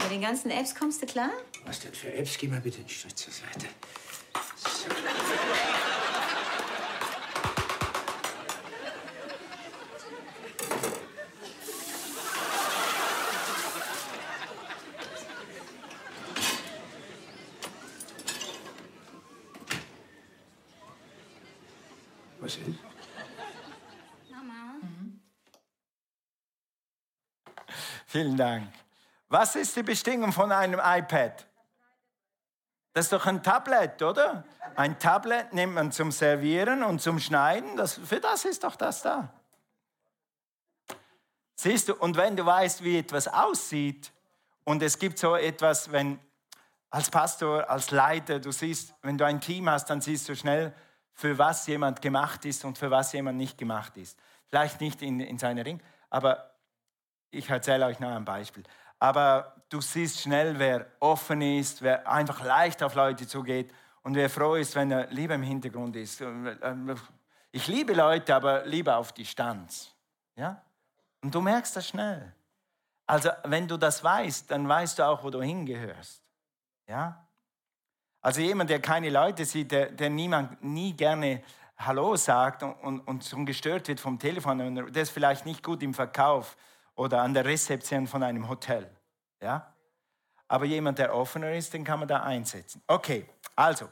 Mit 0.00 0.10
den 0.10 0.20
ganzen 0.20 0.50
Apps 0.50 0.74
kommst 0.74 1.00
du 1.02 1.06
klar? 1.06 1.30
Was 1.64 1.80
denn 1.80 1.94
für 1.94 2.12
Apps? 2.12 2.36
Geh 2.36 2.48
mal 2.48 2.60
bitte 2.60 2.80
einen 2.80 2.88
Schritt 2.88 3.16
zur 3.16 3.32
Seite. 3.32 3.66
So. 4.56 4.88
Was 22.46 22.58
ist? 22.58 22.78
Mama. 24.30 24.76
Vielen 28.16 28.38
Dank. 28.38 28.72
Was 29.28 29.56
ist 29.56 29.76
die 29.76 29.82
Bestimmung 29.82 30.32
von 30.32 30.50
einem 30.50 30.80
iPad? 30.82 31.46
Das 32.94 33.04
ist 33.04 33.12
doch 33.12 33.26
ein 33.26 33.42
Tablet, 33.42 34.00
oder? 34.00 34.42
Ein 34.74 34.98
Tablet 34.98 35.52
nimmt 35.52 35.74
man 35.74 35.92
zum 35.92 36.10
Servieren 36.10 36.82
und 36.82 37.02
zum 37.02 37.18
Schneiden. 37.18 37.76
Das, 37.76 38.00
für 38.02 38.18
das 38.18 38.46
ist 38.46 38.64
doch 38.64 38.74
das 38.76 39.02
da. 39.02 39.28
Siehst 41.56 41.90
du, 41.90 41.94
und 41.94 42.16
wenn 42.16 42.38
du 42.38 42.46
weißt, 42.46 42.82
wie 42.82 42.96
etwas 42.96 43.28
aussieht, 43.28 44.10
und 44.64 44.82
es 44.82 44.98
gibt 44.98 45.18
so 45.18 45.36
etwas, 45.36 45.92
wenn 45.92 46.18
als 46.88 47.10
Pastor, 47.10 47.68
als 47.68 47.90
Leiter, 47.90 48.40
du 48.40 48.50
siehst, 48.50 48.94
wenn 49.02 49.18
du 49.18 49.26
ein 49.26 49.42
Team 49.42 49.68
hast, 49.68 49.90
dann 49.90 50.00
siehst 50.00 50.26
du 50.26 50.34
schnell, 50.34 50.74
für 51.12 51.36
was 51.36 51.66
jemand 51.66 52.00
gemacht 52.00 52.46
ist 52.46 52.64
und 52.64 52.78
für 52.78 52.90
was 52.90 53.12
jemand 53.12 53.36
nicht 53.36 53.58
gemacht 53.58 53.98
ist. 53.98 54.18
Vielleicht 54.46 54.80
nicht 54.80 55.02
in, 55.02 55.20
in 55.20 55.36
seiner 55.36 55.66
Ring, 55.66 55.82
aber 56.08 56.55
ich 57.36 57.48
erzähle 57.48 57.86
euch 57.86 58.00
noch 58.00 58.10
ein 58.10 58.24
Beispiel. 58.24 58.64
Aber 58.98 59.54
du 59.68 59.80
siehst 59.80 60.20
schnell, 60.20 60.58
wer 60.58 60.86
offen 61.00 61.42
ist, 61.42 61.82
wer 61.82 62.08
einfach 62.08 62.42
leicht 62.42 62.82
auf 62.82 62.94
Leute 62.94 63.26
zugeht 63.26 63.72
und 64.02 64.14
wer 64.14 64.30
froh 64.30 64.54
ist, 64.54 64.74
wenn 64.74 64.90
er 64.90 65.06
lieber 65.08 65.34
im 65.34 65.42
Hintergrund 65.42 65.96
ist. 65.96 66.22
Ich 67.52 67.66
liebe 67.66 67.92
Leute, 67.92 68.34
aber 68.34 68.64
lieber 68.64 68.96
auf 68.96 69.12
Distanz. 69.12 69.94
Ja? 70.36 70.62
Und 71.22 71.34
du 71.34 71.40
merkst 71.40 71.76
das 71.76 71.88
schnell. 71.88 72.32
Also, 73.06 73.30
wenn 73.44 73.68
du 73.68 73.76
das 73.76 74.02
weißt, 74.02 74.50
dann 74.50 74.68
weißt 74.68 74.98
du 74.98 75.06
auch, 75.06 75.22
wo 75.22 75.30
du 75.30 75.40
hingehörst. 75.40 76.22
Ja? 76.88 77.26
Also 78.20 78.40
jemand, 78.40 78.70
der 78.70 78.80
keine 78.80 79.10
Leute 79.10 79.44
sieht, 79.44 79.70
der, 79.70 79.90
der 79.92 80.10
niemand, 80.10 80.62
nie 80.62 80.92
gerne 80.92 81.44
Hallo 81.78 82.16
sagt 82.16 82.62
und, 82.62 82.72
und, 82.74 83.00
und 83.00 83.24
schon 83.24 83.46
gestört 83.46 83.86
wird 83.86 84.00
vom 84.00 84.18
Telefon, 84.18 84.74
der 84.74 85.02
ist 85.02 85.10
vielleicht 85.10 85.46
nicht 85.46 85.62
gut 85.62 85.82
im 85.82 85.94
Verkauf 85.94 86.56
oder 86.96 87.22
an 87.22 87.34
der 87.34 87.44
Rezeption 87.44 88.06
von 88.06 88.22
einem 88.22 88.48
Hotel. 88.48 88.90
Ja? 89.40 89.72
Aber 90.48 90.64
jemand, 90.64 90.98
der 90.98 91.14
offener 91.14 91.52
ist, 91.52 91.72
den 91.72 91.84
kann 91.84 92.00
man 92.00 92.08
da 92.08 92.22
einsetzen. 92.22 92.82
Okay, 92.86 93.26
also, 93.54 93.88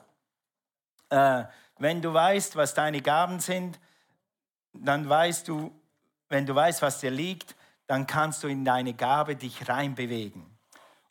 äh, 1.10 1.44
wenn 1.78 2.02
du 2.02 2.12
weißt, 2.12 2.56
was 2.56 2.74
deine 2.74 3.00
Gaben 3.00 3.40
sind, 3.40 3.78
dann 4.72 5.08
weißt 5.08 5.48
du, 5.48 5.72
wenn 6.28 6.46
du 6.46 6.54
weißt, 6.54 6.82
was 6.82 7.00
dir 7.00 7.10
liegt, 7.10 7.54
dann 7.86 8.06
kannst 8.06 8.42
du 8.42 8.48
in 8.48 8.64
deine 8.64 8.94
Gabe 8.94 9.36
dich 9.36 9.68
reinbewegen. 9.68 10.46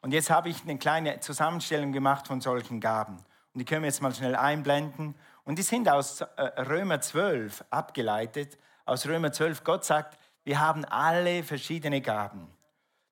Und 0.02 0.12
jetzt 0.12 0.30
habe 0.30 0.50
ich 0.50 0.64
eine 0.64 0.78
kleine 0.78 1.20
Zusammenstellung 1.20 1.92
gemacht 1.92 2.28
von 2.28 2.42
solchen 2.42 2.80
Gaben. 2.82 3.18
Und 3.54 3.60
die 3.60 3.66
können 3.66 3.84
wir 3.84 3.90
jetzt 3.90 4.02
mal 4.02 4.14
schnell 4.14 4.36
einblenden. 4.36 5.16
Und 5.46 5.60
die 5.60 5.64
sind 5.64 5.88
aus 5.88 6.22
äh, 6.22 6.42
Römer 6.62 7.00
12 7.00 7.64
abgeleitet. 7.70 8.58
Aus 8.86 9.06
Römer 9.06 9.32
12, 9.32 9.64
Gott 9.64 9.86
sagt, 9.86 10.18
wir 10.44 10.60
haben 10.60 10.86
alle 10.86 11.44
verschiedene 11.44 12.02
Gaben. 12.02 12.48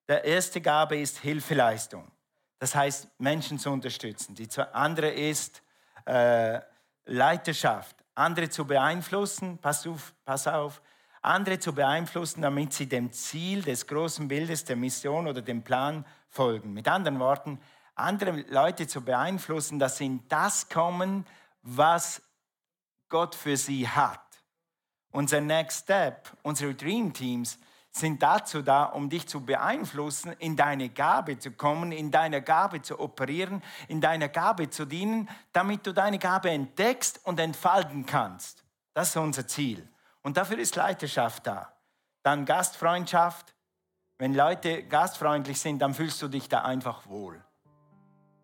Der 0.07 0.25
erste 0.25 0.59
Gabe 0.61 0.97
ist 0.97 1.19
Hilfeleistung. 1.19 2.11
Das 2.59 2.75
heißt, 2.75 3.07
Menschen 3.17 3.57
zu 3.57 3.71
unterstützen. 3.71 4.35
Die 4.35 4.47
andere 4.73 5.09
ist 5.09 5.63
äh, 6.05 6.59
Leiterschaft. 7.05 7.95
Andere 8.13 8.49
zu 8.49 8.65
beeinflussen, 8.65 9.57
pass 9.57 9.87
auf, 9.87 10.13
pass 10.25 10.47
auf, 10.47 10.81
andere 11.21 11.59
zu 11.59 11.73
beeinflussen, 11.73 12.41
damit 12.41 12.73
sie 12.73 12.87
dem 12.87 13.11
Ziel 13.11 13.61
des 13.61 13.87
großen 13.87 14.27
Bildes, 14.27 14.65
der 14.65 14.75
Mission 14.75 15.27
oder 15.27 15.41
dem 15.41 15.63
Plan 15.63 16.05
folgen. 16.29 16.73
Mit 16.73 16.87
anderen 16.87 17.19
Worten, 17.19 17.59
andere 17.95 18.43
Leute 18.49 18.87
zu 18.87 19.01
beeinflussen, 19.01 19.79
dass 19.79 19.97
sie 19.97 20.07
in 20.07 20.27
das 20.27 20.67
kommen, 20.69 21.25
was 21.61 22.21
Gott 23.09 23.35
für 23.35 23.55
sie 23.57 23.87
hat. 23.87 24.19
Unser 25.11 25.41
Next 25.41 25.83
Step, 25.83 26.29
unsere 26.43 26.73
Dream 26.73 27.13
Teams 27.13 27.57
sind 27.91 28.23
dazu 28.23 28.61
da, 28.61 28.85
um 28.85 29.09
dich 29.09 29.27
zu 29.27 29.45
beeinflussen, 29.45 30.33
in 30.39 30.55
deine 30.55 30.89
Gabe 30.89 31.37
zu 31.37 31.51
kommen, 31.51 31.91
in 31.91 32.09
deiner 32.09 32.39
Gabe 32.39 32.81
zu 32.81 32.99
operieren, 32.99 33.61
in 33.89 33.99
deiner 33.99 34.29
Gabe 34.29 34.69
zu 34.69 34.85
dienen, 34.85 35.29
damit 35.51 35.85
du 35.85 35.93
deine 35.93 36.17
Gabe 36.17 36.49
entdeckst 36.51 37.19
und 37.25 37.39
entfalten 37.39 38.05
kannst. 38.05 38.63
Das 38.93 39.09
ist 39.09 39.17
unser 39.17 39.45
Ziel. 39.47 39.87
Und 40.21 40.37
dafür 40.37 40.57
ist 40.57 40.75
Leiterschaft 40.75 41.47
da. 41.47 41.73
Dann 42.23 42.45
Gastfreundschaft. 42.45 43.53
Wenn 44.17 44.35
Leute 44.35 44.83
gastfreundlich 44.83 45.59
sind, 45.59 45.79
dann 45.79 45.93
fühlst 45.93 46.21
du 46.21 46.27
dich 46.27 46.47
da 46.47 46.61
einfach 46.61 47.07
wohl. 47.07 47.43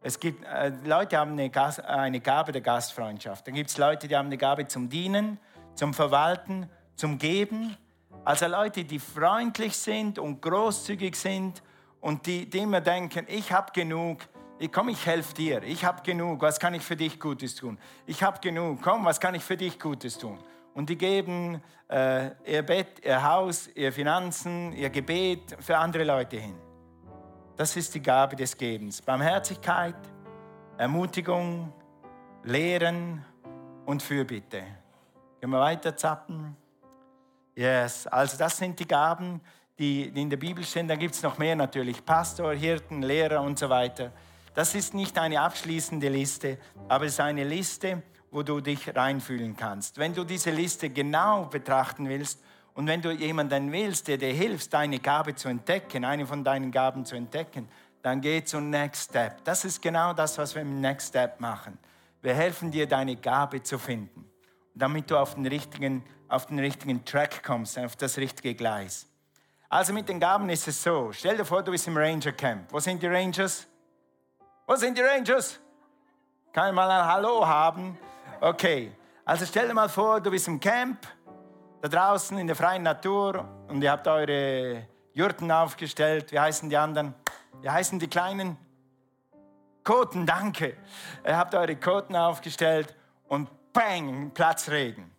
Es 0.02 0.20
gibt, 0.20 0.44
äh, 0.46 0.72
Leute 0.84 1.18
haben 1.18 1.34
eine, 1.34 1.50
Gas, 1.50 1.80
eine 1.80 2.20
Gabe 2.20 2.52
der 2.52 2.62
Gastfreundschaft. 2.62 3.48
Dann 3.48 3.54
gibt 3.54 3.70
es 3.70 3.78
Leute, 3.78 4.08
die 4.08 4.16
haben 4.16 4.28
eine 4.28 4.38
Gabe 4.38 4.68
zum 4.68 4.90
Dienen, 4.90 5.40
zum 5.78 5.94
Verwalten, 5.94 6.70
zum 6.96 7.18
Geben. 7.18 7.78
Also 8.26 8.48
Leute, 8.48 8.84
die 8.84 9.00
freundlich 9.00 9.78
sind 9.78 10.20
und 10.20 10.42
großzügig 10.42 11.16
sind 11.16 11.64
und 12.02 12.26
die, 12.26 12.50
die 12.50 12.60
immer 12.60 12.82
denken, 12.82 13.26
ich 13.30 13.52
habe 13.52 13.72
genug, 13.72 14.20
ich, 14.60 14.72
komm, 14.72 14.90
ich 14.90 15.06
helfe 15.06 15.34
dir, 15.34 15.64
ich 15.64 15.86
habe 15.86 16.02
genug, 16.02 16.42
was 16.42 16.60
kann 16.60 16.74
ich 16.74 16.82
für 16.82 16.96
dich 16.96 17.20
Gutes 17.20 17.56
tun? 17.56 17.78
Ich 18.06 18.24
habe 18.24 18.40
genug, 18.40 18.82
komm, 18.82 19.06
was 19.06 19.20
kann 19.20 19.36
ich 19.36 19.44
für 19.44 19.56
dich 19.56 19.80
Gutes 19.80 20.18
tun? 20.18 20.40
Und 20.74 20.90
die 20.90 20.98
geben 20.98 21.62
äh, 21.90 22.32
ihr 22.46 22.64
Bett, 22.64 23.04
ihr 23.06 23.24
Haus, 23.24 23.68
ihr 23.76 23.92
Finanzen, 23.92 24.74
ihr 24.74 24.90
Gebet 24.90 25.56
für 25.60 25.78
andere 25.78 26.04
Leute 26.04 26.38
hin. 26.38 26.56
Das 27.56 27.76
ist 27.76 27.96
die 27.96 28.02
Gabe 28.02 28.36
des 28.36 28.56
Gebens. 28.56 29.02
Barmherzigkeit, 29.02 29.96
Ermutigung, 30.78 31.74
Lehren 32.44 33.26
und 33.86 34.04
Fürbitte. 34.04 34.64
Gehen 35.40 35.50
wir 35.50 35.60
weiter 35.60 35.96
zappen. 35.96 36.56
Yes, 37.56 38.08
also 38.08 38.38
das 38.38 38.58
sind 38.58 38.80
die 38.80 38.88
Gaben, 38.88 39.42
die 39.80 40.04
in 40.04 40.30
der 40.30 40.38
Bibel 40.38 40.64
stehen. 40.64 40.88
Dann 40.88 41.00
gibt 41.00 41.16
es 41.16 41.24
noch 41.24 41.38
mehr 41.38 41.56
natürlich. 41.56 42.04
Pastor, 42.04 42.54
Hirten, 42.54 43.02
Lehrer 43.02 43.42
und 43.42 43.58
so 43.58 43.70
weiter. 43.70 44.12
Das 44.54 44.74
ist 44.74 44.94
nicht 44.94 45.18
eine 45.20 45.40
abschließende 45.42 46.10
Liste, 46.10 46.58
aber 46.88 47.06
es 47.06 47.14
ist 47.14 47.20
eine 47.20 47.44
Liste, 47.44 48.02
wo 48.32 48.42
du 48.42 48.60
dich 48.60 48.96
reinfühlen 48.96 49.56
kannst. 49.56 49.98
Wenn 49.98 50.14
du 50.14 50.24
diese 50.24 50.50
Liste 50.50 50.90
genau 50.90 51.46
betrachten 51.46 52.10
willst 52.10 52.42
und 52.74 52.88
wenn 52.88 53.02
du 53.02 53.12
jemanden 53.12 53.72
willst, 53.72 54.08
der 54.08 54.18
dir 54.18 54.34
hilft, 54.34 54.74
deine 54.74 55.00
Gabe 55.00 55.36
zu 55.36 55.48
entdecken, 55.48 56.04
eine 56.04 56.26
von 56.26 56.44
deinen 56.44 56.72
Gaben 56.72 57.06
zu 57.06 57.16
entdecken, 57.16 57.70
dann 58.02 58.22
geh 58.22 58.44
zum 58.44 58.70
Next 58.70 59.10
Step. 59.10 59.44
Das 59.44 59.66
ist 59.66 59.82
genau 59.82 60.14
das, 60.14 60.38
was 60.38 60.56
wir 60.56 60.64
im 60.64 60.82
Next 60.82 61.10
Step 61.10 61.40
machen. 61.40 61.78
Wir 62.22 62.34
helfen 62.34 62.72
dir, 62.72 62.88
deine 62.88 63.16
Gabe 63.16 63.62
zu 63.62 63.78
finden, 63.78 64.26
damit 64.78 65.10
du 65.10 65.18
auf 65.18 65.36
den 65.36 65.46
richtigen, 65.46 66.04
auf 66.28 66.46
den 66.46 66.60
richtigen 66.60 67.04
Track 67.06 67.44
kommst, 67.44 67.78
auf 67.80 67.96
das 67.96 68.18
richtige 68.18 68.56
Gleis. 68.56 69.08
Also 69.70 69.92
mit 69.92 70.08
den 70.08 70.20
Gaben 70.20 70.50
ist 70.50 70.68
es 70.68 70.82
so. 70.82 71.12
Stell 71.12 71.36
dir 71.36 71.46
vor, 71.46 71.62
du 71.62 71.72
bist 71.72 71.88
im 71.88 71.98
Ranger 71.98 72.32
Camp. 72.32 72.72
Wo 72.72 72.80
sind 72.80 73.02
die 73.02 73.08
Rangers? 73.08 73.68
Wo 74.66 74.76
sind 74.76 74.98
die 74.98 75.02
Rangers? 75.02 75.60
Kann 76.54 76.70
ich 76.70 76.76
mal 76.76 76.90
ein 76.90 77.06
Hallo 77.06 77.46
haben? 77.46 77.98
Okay. 78.40 78.92
Also 79.26 79.46
stell 79.46 79.68
dir 79.68 79.74
mal 79.74 79.90
vor, 79.90 80.22
du 80.22 80.32
bist 80.32 80.48
im 80.48 80.60
Camp 80.60 81.06
da 81.82 81.90
draußen 81.90 82.38
in 82.38 82.48
der 82.48 82.56
freien 82.56 82.84
Natur 82.84 83.46
und 83.68 83.82
ihr 83.82 83.92
habt 83.92 84.08
eure 84.08 84.88
Jurten 85.14 85.52
aufgestellt. 85.52 86.32
Wie 86.32 86.40
heißen 86.40 86.70
die 86.70 86.78
anderen? 86.78 87.14
Wie 87.62 87.70
heißen 87.70 88.00
die 88.00 88.08
kleinen? 88.08 88.58
Koten, 89.84 90.26
danke. 90.26 90.78
Ihr 91.26 91.38
habt 91.38 91.54
eure 91.56 91.76
Koten 91.76 92.16
aufgestellt 92.16 92.96
und 93.28 93.50
bang, 93.78 94.32
Platzregen. 94.32 95.12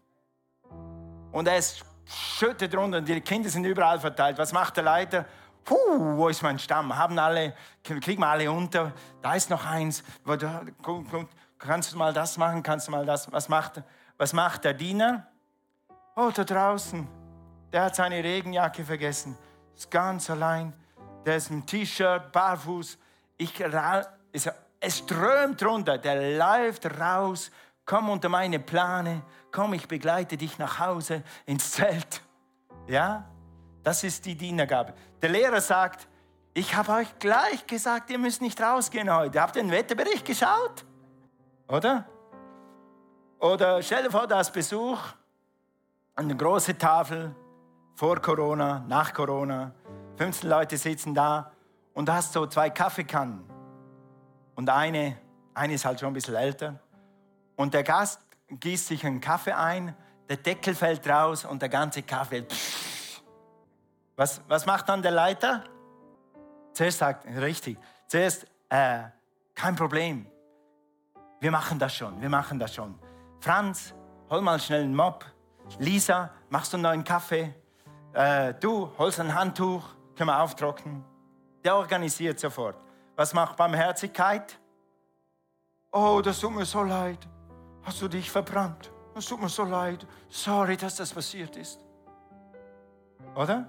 Und 1.30 1.46
es 1.46 1.84
schüttet 2.04 2.74
runter 2.74 2.98
und 2.98 3.08
die 3.08 3.20
Kinder 3.20 3.48
sind 3.48 3.64
überall 3.64 4.00
verteilt. 4.00 4.38
Was 4.38 4.52
macht 4.52 4.76
der 4.76 4.84
Leiter? 4.84 5.26
Puh, 5.64 5.76
wo 6.16 6.28
ist 6.28 6.42
mein 6.42 6.58
Stamm? 6.58 6.96
Haben 6.96 7.18
alle, 7.18 7.54
kriegen 7.84 8.20
wir 8.20 8.26
alle 8.26 8.50
unter? 8.50 8.92
Da 9.22 9.34
ist 9.34 9.50
noch 9.50 9.64
eins. 9.64 10.02
Kannst 11.58 11.92
du 11.92 11.98
mal 11.98 12.12
das 12.12 12.36
machen? 12.38 12.62
Kannst 12.62 12.88
du 12.88 12.92
mal 12.92 13.04
das? 13.04 13.30
Was 13.30 13.48
macht, 13.48 13.82
was 14.16 14.32
macht 14.32 14.64
der 14.64 14.74
Diener? 14.74 15.26
Oh, 16.16 16.30
da 16.34 16.42
draußen, 16.42 17.06
der 17.72 17.84
hat 17.84 17.96
seine 17.96 18.24
Regenjacke 18.24 18.82
vergessen. 18.84 19.36
Ist 19.76 19.90
ganz 19.90 20.30
allein. 20.30 20.72
Der 21.24 21.36
ist 21.36 21.50
im 21.50 21.64
T-Shirt, 21.64 22.32
barfuß. 22.32 22.98
Ich, 23.36 23.52
es 24.80 24.98
strömt 24.98 25.62
runter. 25.62 25.98
Der 25.98 26.38
läuft 26.38 26.86
raus. 26.98 27.50
Komm 27.88 28.10
unter 28.10 28.28
meine 28.28 28.58
Plane. 28.58 29.22
Komm, 29.50 29.72
ich 29.72 29.88
begleite 29.88 30.36
dich 30.36 30.58
nach 30.58 30.78
Hause 30.78 31.22
ins 31.46 31.72
Zelt. 31.72 32.20
Ja, 32.86 33.24
das 33.82 34.04
ist 34.04 34.26
die 34.26 34.34
Dienergabe. 34.34 34.92
Der 35.22 35.30
Lehrer 35.30 35.62
sagt, 35.62 36.06
ich 36.52 36.76
habe 36.76 36.92
euch 36.92 37.18
gleich 37.18 37.66
gesagt, 37.66 38.10
ihr 38.10 38.18
müsst 38.18 38.42
nicht 38.42 38.60
rausgehen 38.60 39.10
heute. 39.10 39.40
Habt 39.40 39.56
ihr 39.56 39.62
den 39.62 39.70
Wetterbericht 39.70 40.26
geschaut? 40.26 40.84
Oder? 41.66 42.04
Oder 43.38 43.80
stell 43.80 44.02
dir 44.02 44.10
vor, 44.10 44.26
da 44.26 44.42
ist 44.42 44.52
Besuch 44.52 44.98
eine 46.14 46.36
große 46.36 46.76
Tafel 46.76 47.34
vor 47.94 48.20
Corona, 48.20 48.84
nach 48.86 49.14
Corona. 49.14 49.72
15 50.18 50.50
Leute 50.50 50.76
sitzen 50.76 51.14
da 51.14 51.52
und 51.94 52.06
du 52.06 52.12
hast 52.12 52.34
so 52.34 52.46
zwei 52.46 52.68
Kaffeekannen. 52.68 53.48
Und 54.56 54.68
eine, 54.68 55.16
eine 55.54 55.72
ist 55.72 55.86
halt 55.86 56.00
schon 56.00 56.08
ein 56.08 56.12
bisschen 56.12 56.34
älter. 56.34 56.78
Und 57.58 57.74
der 57.74 57.82
Gast 57.82 58.20
gießt 58.50 58.86
sich 58.86 59.04
einen 59.04 59.20
Kaffee 59.20 59.52
ein, 59.52 59.96
der 60.28 60.36
Deckel 60.36 60.76
fällt 60.76 61.08
raus 61.08 61.44
und 61.44 61.60
der 61.60 61.68
ganze 61.68 62.02
Kaffee. 62.02 62.46
Was, 64.14 64.40
was 64.46 64.64
macht 64.64 64.88
dann 64.88 65.02
der 65.02 65.10
Leiter? 65.10 65.64
Zuerst 66.72 66.98
sagt, 66.98 67.26
richtig, 67.26 67.76
zuerst, 68.06 68.46
äh, 68.68 69.00
kein 69.56 69.74
Problem. 69.74 70.26
Wir 71.40 71.50
machen 71.50 71.80
das 71.80 71.96
schon, 71.96 72.20
wir 72.22 72.28
machen 72.28 72.60
das 72.60 72.76
schon. 72.76 72.96
Franz, 73.40 73.92
hol 74.30 74.40
mal 74.40 74.60
schnell 74.60 74.84
einen 74.84 74.94
Mob 74.94 75.24
Lisa, 75.80 76.30
machst 76.50 76.72
du 76.72 76.76
einen 76.76 76.84
neuen 76.84 77.04
Kaffee? 77.04 77.52
Äh, 78.12 78.54
du, 78.54 78.90
holst 78.98 79.18
ein 79.18 79.34
Handtuch, 79.34 79.82
können 80.16 80.30
wir 80.30 80.40
auftrocknen. 80.40 81.04
Der 81.64 81.74
organisiert 81.74 82.38
sofort. 82.38 82.76
Was 83.16 83.34
macht 83.34 83.56
Barmherzigkeit? 83.56 84.58
Oh, 85.90 86.20
das 86.22 86.38
tut 86.38 86.52
mir 86.52 86.64
so 86.64 86.84
leid. 86.84 87.18
Hast 87.82 88.02
du 88.02 88.08
dich 88.08 88.30
verbrannt? 88.30 88.90
Das 89.14 89.26
tut 89.26 89.40
mir 89.40 89.48
so 89.48 89.64
leid. 89.64 90.06
Sorry, 90.28 90.76
dass 90.76 90.96
das 90.96 91.12
passiert 91.12 91.56
ist. 91.56 91.80
Oder? 93.34 93.68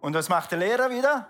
Und 0.00 0.14
was 0.14 0.28
macht 0.28 0.50
der 0.50 0.58
Lehrer 0.58 0.90
wieder? 0.90 1.28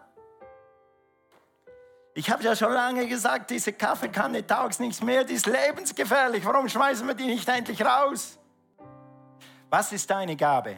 Ich 2.15 2.31
habe 2.31 2.43
ja 2.43 2.55
schon 2.55 2.73
lange 2.73 3.07
gesagt, 3.07 3.51
diese 3.51 3.73
Kaffeekanne 3.73 4.47
taugt 4.47 4.81
nichts 4.81 5.03
mehr, 5.03 5.25
die 5.25 5.35
ist 5.35 5.47
lebensgefährlich. 5.47 6.45
Warum 6.45 6.69
schmeißen 6.69 7.07
wir 7.07 7.15
die 7.15 7.27
nicht 7.27 7.49
endlich 7.49 7.83
raus? 7.83 8.39
Was 9.71 9.93
ist 9.93 10.11
deine 10.11 10.37
Gabe? 10.37 10.77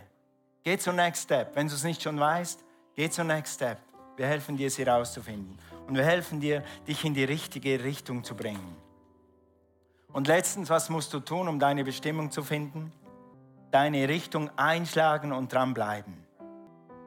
Geh 0.63 0.79
zum 0.79 0.95
Next 0.97 1.25
Step. 1.25 1.55
Wenn 1.57 1.67
du 1.67 1.75
es 1.75 1.83
nicht 1.83 2.03
schon 2.03 2.19
weißt, 2.19 2.65
geh 2.95 3.11
zum 3.11 3.27
Next 3.27 3.55
Step. 3.55 3.79
Wir 4.17 4.27
helfen 4.27 4.57
dir, 4.57 4.71
sie 4.71 4.85
herauszufinden. 4.85 5.59
Und 5.89 5.97
wir 5.97 6.05
helfen 6.05 6.41
dir, 6.41 6.63
dich 6.87 7.05
in 7.05 7.15
die 7.15 7.25
richtige 7.25 7.83
Richtung 7.83 8.23
zu 8.23 8.37
bringen. 8.37 8.77
Und 10.15 10.29
letztens, 10.29 10.71
was 10.71 10.91
musst 10.91 11.13
du 11.13 11.19
tun, 11.19 11.49
um 11.49 11.59
deine 11.59 11.83
Bestimmung 11.83 12.31
zu 12.31 12.45
finden? 12.45 12.93
Deine 13.73 14.09
Richtung 14.09 14.49
einschlagen 14.57 15.33
und 15.33 15.53
dranbleiben. 15.53 16.25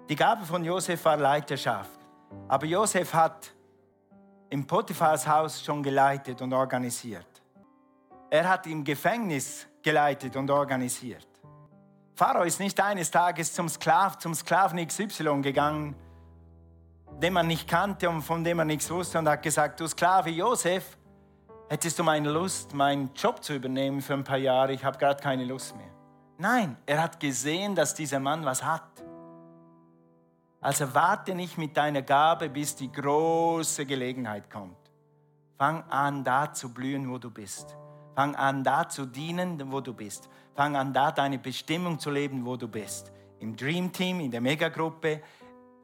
Die 0.09 0.15
Gabe 0.17 0.45
von 0.45 0.65
Josef 0.65 1.05
war 1.05 1.15
Leiterschaft. 1.15 1.97
Aber 2.49 2.65
Josef 2.65 3.13
hat 3.13 3.53
im 4.49 4.67
Potiphars 4.67 5.25
Haus 5.25 5.63
schon 5.63 5.81
geleitet 5.81 6.41
und 6.41 6.51
organisiert. 6.51 7.41
Er 8.29 8.49
hat 8.49 8.67
im 8.67 8.83
Gefängnis 8.83 9.65
geleitet 9.81 10.35
und 10.35 10.51
organisiert. 10.51 11.27
Pharao 12.13 12.43
ist 12.43 12.59
nicht 12.59 12.77
eines 12.81 13.09
Tages 13.09 13.53
zum 13.53 13.69
Sklav, 13.69 14.17
zum 14.17 14.35
Sklaven 14.35 14.85
XY 14.85 15.41
gegangen, 15.41 15.95
den 17.21 17.31
man 17.31 17.47
nicht 17.47 17.69
kannte 17.69 18.09
und 18.09 18.21
von 18.21 18.43
dem 18.43 18.57
man 18.57 18.67
nichts 18.67 18.91
wusste 18.91 19.17
und 19.19 19.29
hat 19.29 19.41
gesagt, 19.43 19.79
du 19.79 19.87
Sklave 19.87 20.29
Josef, 20.29 20.97
hättest 21.69 21.99
du 21.99 22.03
meine 22.03 22.29
Lust, 22.29 22.73
meinen 22.73 23.11
Job 23.15 23.43
zu 23.43 23.53
übernehmen 23.53 24.01
für 24.01 24.13
ein 24.13 24.23
paar 24.23 24.37
Jahre? 24.37 24.73
Ich 24.73 24.83
habe 24.83 24.97
gerade 24.97 25.21
keine 25.21 25.45
Lust 25.45 25.75
mehr. 25.75 25.89
Nein, 26.37 26.77
er 26.85 27.01
hat 27.01 27.19
gesehen, 27.19 27.75
dass 27.75 27.95
dieser 27.95 28.19
Mann 28.19 28.45
was 28.45 28.63
hat. 28.63 28.83
Also 30.61 30.93
warte 30.93 31.35
nicht 31.35 31.57
mit 31.57 31.77
deiner 31.77 32.01
Gabe, 32.01 32.49
bis 32.49 32.75
die 32.75 32.91
große 32.91 33.85
Gelegenheit 33.85 34.49
kommt. 34.49 34.77
Fang 35.57 35.83
an, 35.89 36.23
da 36.23 36.53
zu 36.53 36.73
blühen, 36.73 37.09
wo 37.09 37.17
du 37.17 37.31
bist. 37.31 37.75
Fang 38.15 38.35
an, 38.35 38.63
da 38.63 38.87
zu 38.87 39.05
dienen, 39.05 39.71
wo 39.71 39.81
du 39.81 39.93
bist. 39.93 40.29
Fang 40.55 40.75
an, 40.75 40.93
da 40.93 41.11
deine 41.11 41.37
Bestimmung 41.37 41.99
zu 41.99 42.09
leben, 42.09 42.45
wo 42.45 42.55
du 42.55 42.67
bist. 42.67 43.11
Im 43.39 43.55
Dream 43.55 43.91
Team, 43.91 44.19
in 44.19 44.31
der 44.31 44.41
Megagruppe, 44.41 45.21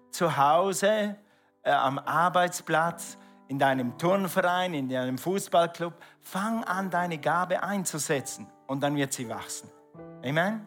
zu 0.09 0.35
Hause, 0.35 1.15
äh, 1.63 1.71
am 1.71 1.99
Arbeitsplatz, 1.99 3.17
in 3.47 3.59
deinem 3.59 3.97
Turnverein, 3.97 4.73
in 4.73 4.89
deinem 4.89 5.17
Fußballclub. 5.17 5.93
Fang 6.21 6.63
an, 6.63 6.89
deine 6.89 7.17
Gabe 7.17 7.63
einzusetzen 7.63 8.47
und 8.67 8.81
dann 8.81 8.95
wird 8.95 9.13
sie 9.13 9.27
wachsen. 9.29 9.69
Amen? 10.25 10.65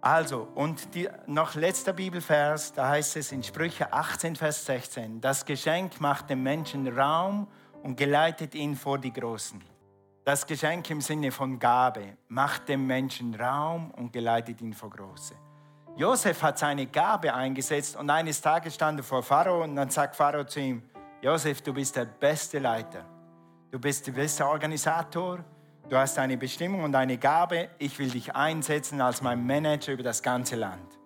Also, 0.00 0.48
und 0.56 0.94
die, 0.96 1.08
noch 1.26 1.54
letzter 1.54 1.92
Bibelvers, 1.92 2.72
da 2.72 2.88
heißt 2.88 3.16
es 3.16 3.30
in 3.30 3.42
Sprüche 3.44 3.92
18, 3.92 4.34
Vers 4.34 4.66
16, 4.66 5.20
das 5.20 5.44
Geschenk 5.44 6.00
macht 6.00 6.28
dem 6.28 6.42
Menschen 6.42 6.88
Raum 6.88 7.46
und 7.84 7.96
geleitet 7.96 8.56
ihn 8.56 8.74
vor 8.74 8.98
die 8.98 9.12
Großen. 9.12 9.62
Das 10.24 10.46
Geschenk 10.46 10.90
im 10.90 11.00
Sinne 11.00 11.30
von 11.30 11.58
Gabe 11.58 12.16
macht 12.28 12.68
dem 12.68 12.86
Menschen 12.86 13.34
Raum 13.34 13.92
und 13.92 14.12
geleitet 14.12 14.60
ihn 14.60 14.72
vor 14.72 14.90
Große. 14.90 15.34
Josef 15.96 16.42
hat 16.42 16.58
seine 16.58 16.86
Gabe 16.86 17.34
eingesetzt 17.34 17.96
und 17.96 18.08
eines 18.08 18.40
Tages 18.40 18.74
stand 18.74 19.00
er 19.00 19.04
vor 19.04 19.22
Pharao 19.22 19.62
und 19.62 19.76
dann 19.76 19.90
sagt 19.90 20.16
Pharao 20.16 20.44
zu 20.44 20.60
ihm, 20.60 20.82
Josef, 21.22 21.62
du 21.62 21.72
bist 21.72 21.96
der 21.96 22.04
beste 22.04 22.58
Leiter, 22.58 23.04
du 23.70 23.78
bist 23.78 24.06
der 24.06 24.12
beste 24.12 24.46
Organisator, 24.46 25.44
Du 25.88 25.98
hast 25.98 26.18
eine 26.18 26.38
Bestimmung 26.38 26.84
und 26.84 26.94
eine 26.94 27.18
Gabe. 27.18 27.68
Ich 27.78 27.98
will 27.98 28.08
dich 28.08 28.34
einsetzen 28.34 29.00
als 29.00 29.20
mein 29.20 29.44
Manager 29.44 29.92
über 29.92 30.02
das 30.02 30.22
ganze 30.22 30.56
Land. 30.56 30.98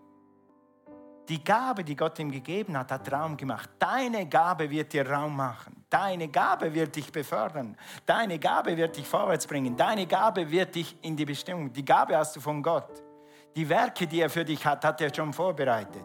Die 1.29 1.43
Gabe, 1.43 1.83
die 1.83 1.97
Gott 1.97 2.17
ihm 2.21 2.31
gegeben 2.31 2.79
hat, 2.79 2.93
hat 2.93 3.13
Raum 3.13 3.37
gemacht. 3.37 3.69
Deine 3.81 4.29
Gabe 4.29 4.71
wird 4.71 4.93
dir 4.93 5.11
Raum 5.11 5.35
machen. 5.35 5.85
Deine 5.91 6.29
Gabe 6.29 6.73
wird 6.73 6.95
dich 6.95 7.11
befördern. 7.11 7.77
Deine 8.05 8.39
Gabe 8.39 8.77
wird 8.77 8.97
dich 8.97 9.09
vorwärts 9.09 9.45
bringen. 9.45 9.77
Deine 9.77 10.07
Gabe 10.07 10.49
wird 10.49 10.77
dich 10.77 10.97
in 11.03 11.17
die 11.17 11.25
Bestimmung. 11.25 11.73
Die 11.73 11.85
Gabe 11.85 12.17
hast 12.17 12.37
du 12.37 12.41
von 12.41 12.63
Gott. 12.63 13.03
Die 13.57 13.69
Werke, 13.69 14.07
die 14.07 14.21
er 14.21 14.31
für 14.31 14.45
dich 14.45 14.65
hat, 14.65 14.85
hat 14.85 15.01
er 15.01 15.13
schon 15.13 15.33
vorbereitet. 15.33 16.05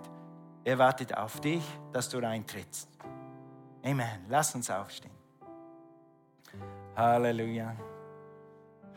Er 0.63 0.79
wartet 0.79 1.15
auf 1.15 1.39
dich, 1.39 1.63
dass 1.91 2.09
du 2.09 2.17
reintrittst. 2.17 2.90
Amen. 3.83 4.25
Lass 4.29 4.53
uns 4.53 4.69
aufstehen. 4.69 5.11
Halleluja. 6.95 7.75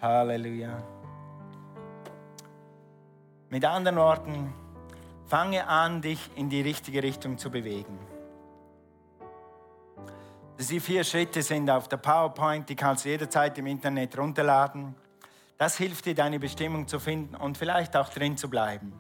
Halleluja. 0.01 0.83
Mit 3.49 3.65
anderen 3.65 3.97
Worten, 3.97 4.53
fange 5.27 5.67
an, 5.67 6.03
dich 6.03 6.31
in 6.37 6.51
die 6.51 6.61
richtige 6.61 7.03
Richtung 7.03 7.39
zu 7.39 7.51
bewegen. 7.51 7.99
Die 10.59 10.81
vier 10.81 11.05
Schritte 11.05 11.43
sind 11.43 11.71
auf 11.71 11.89
der 11.89 11.97
PowerPoint, 11.99 12.69
die 12.69 12.77
kannst 12.77 13.05
du 13.05 13.09
jederzeit 13.09 13.57
im 13.59 13.67
Internet 13.67 14.17
runterladen. 14.19 14.95
Das 15.57 15.77
hilft 15.77 16.07
dir, 16.07 16.15
deine 16.15 16.39
Bestimmung 16.39 16.89
zu 16.89 16.99
finden 16.99 17.35
und 17.35 17.57
vielleicht 17.57 17.97
auch 17.97 18.09
drin 18.09 18.37
zu 18.37 18.51
bleiben. 18.51 18.93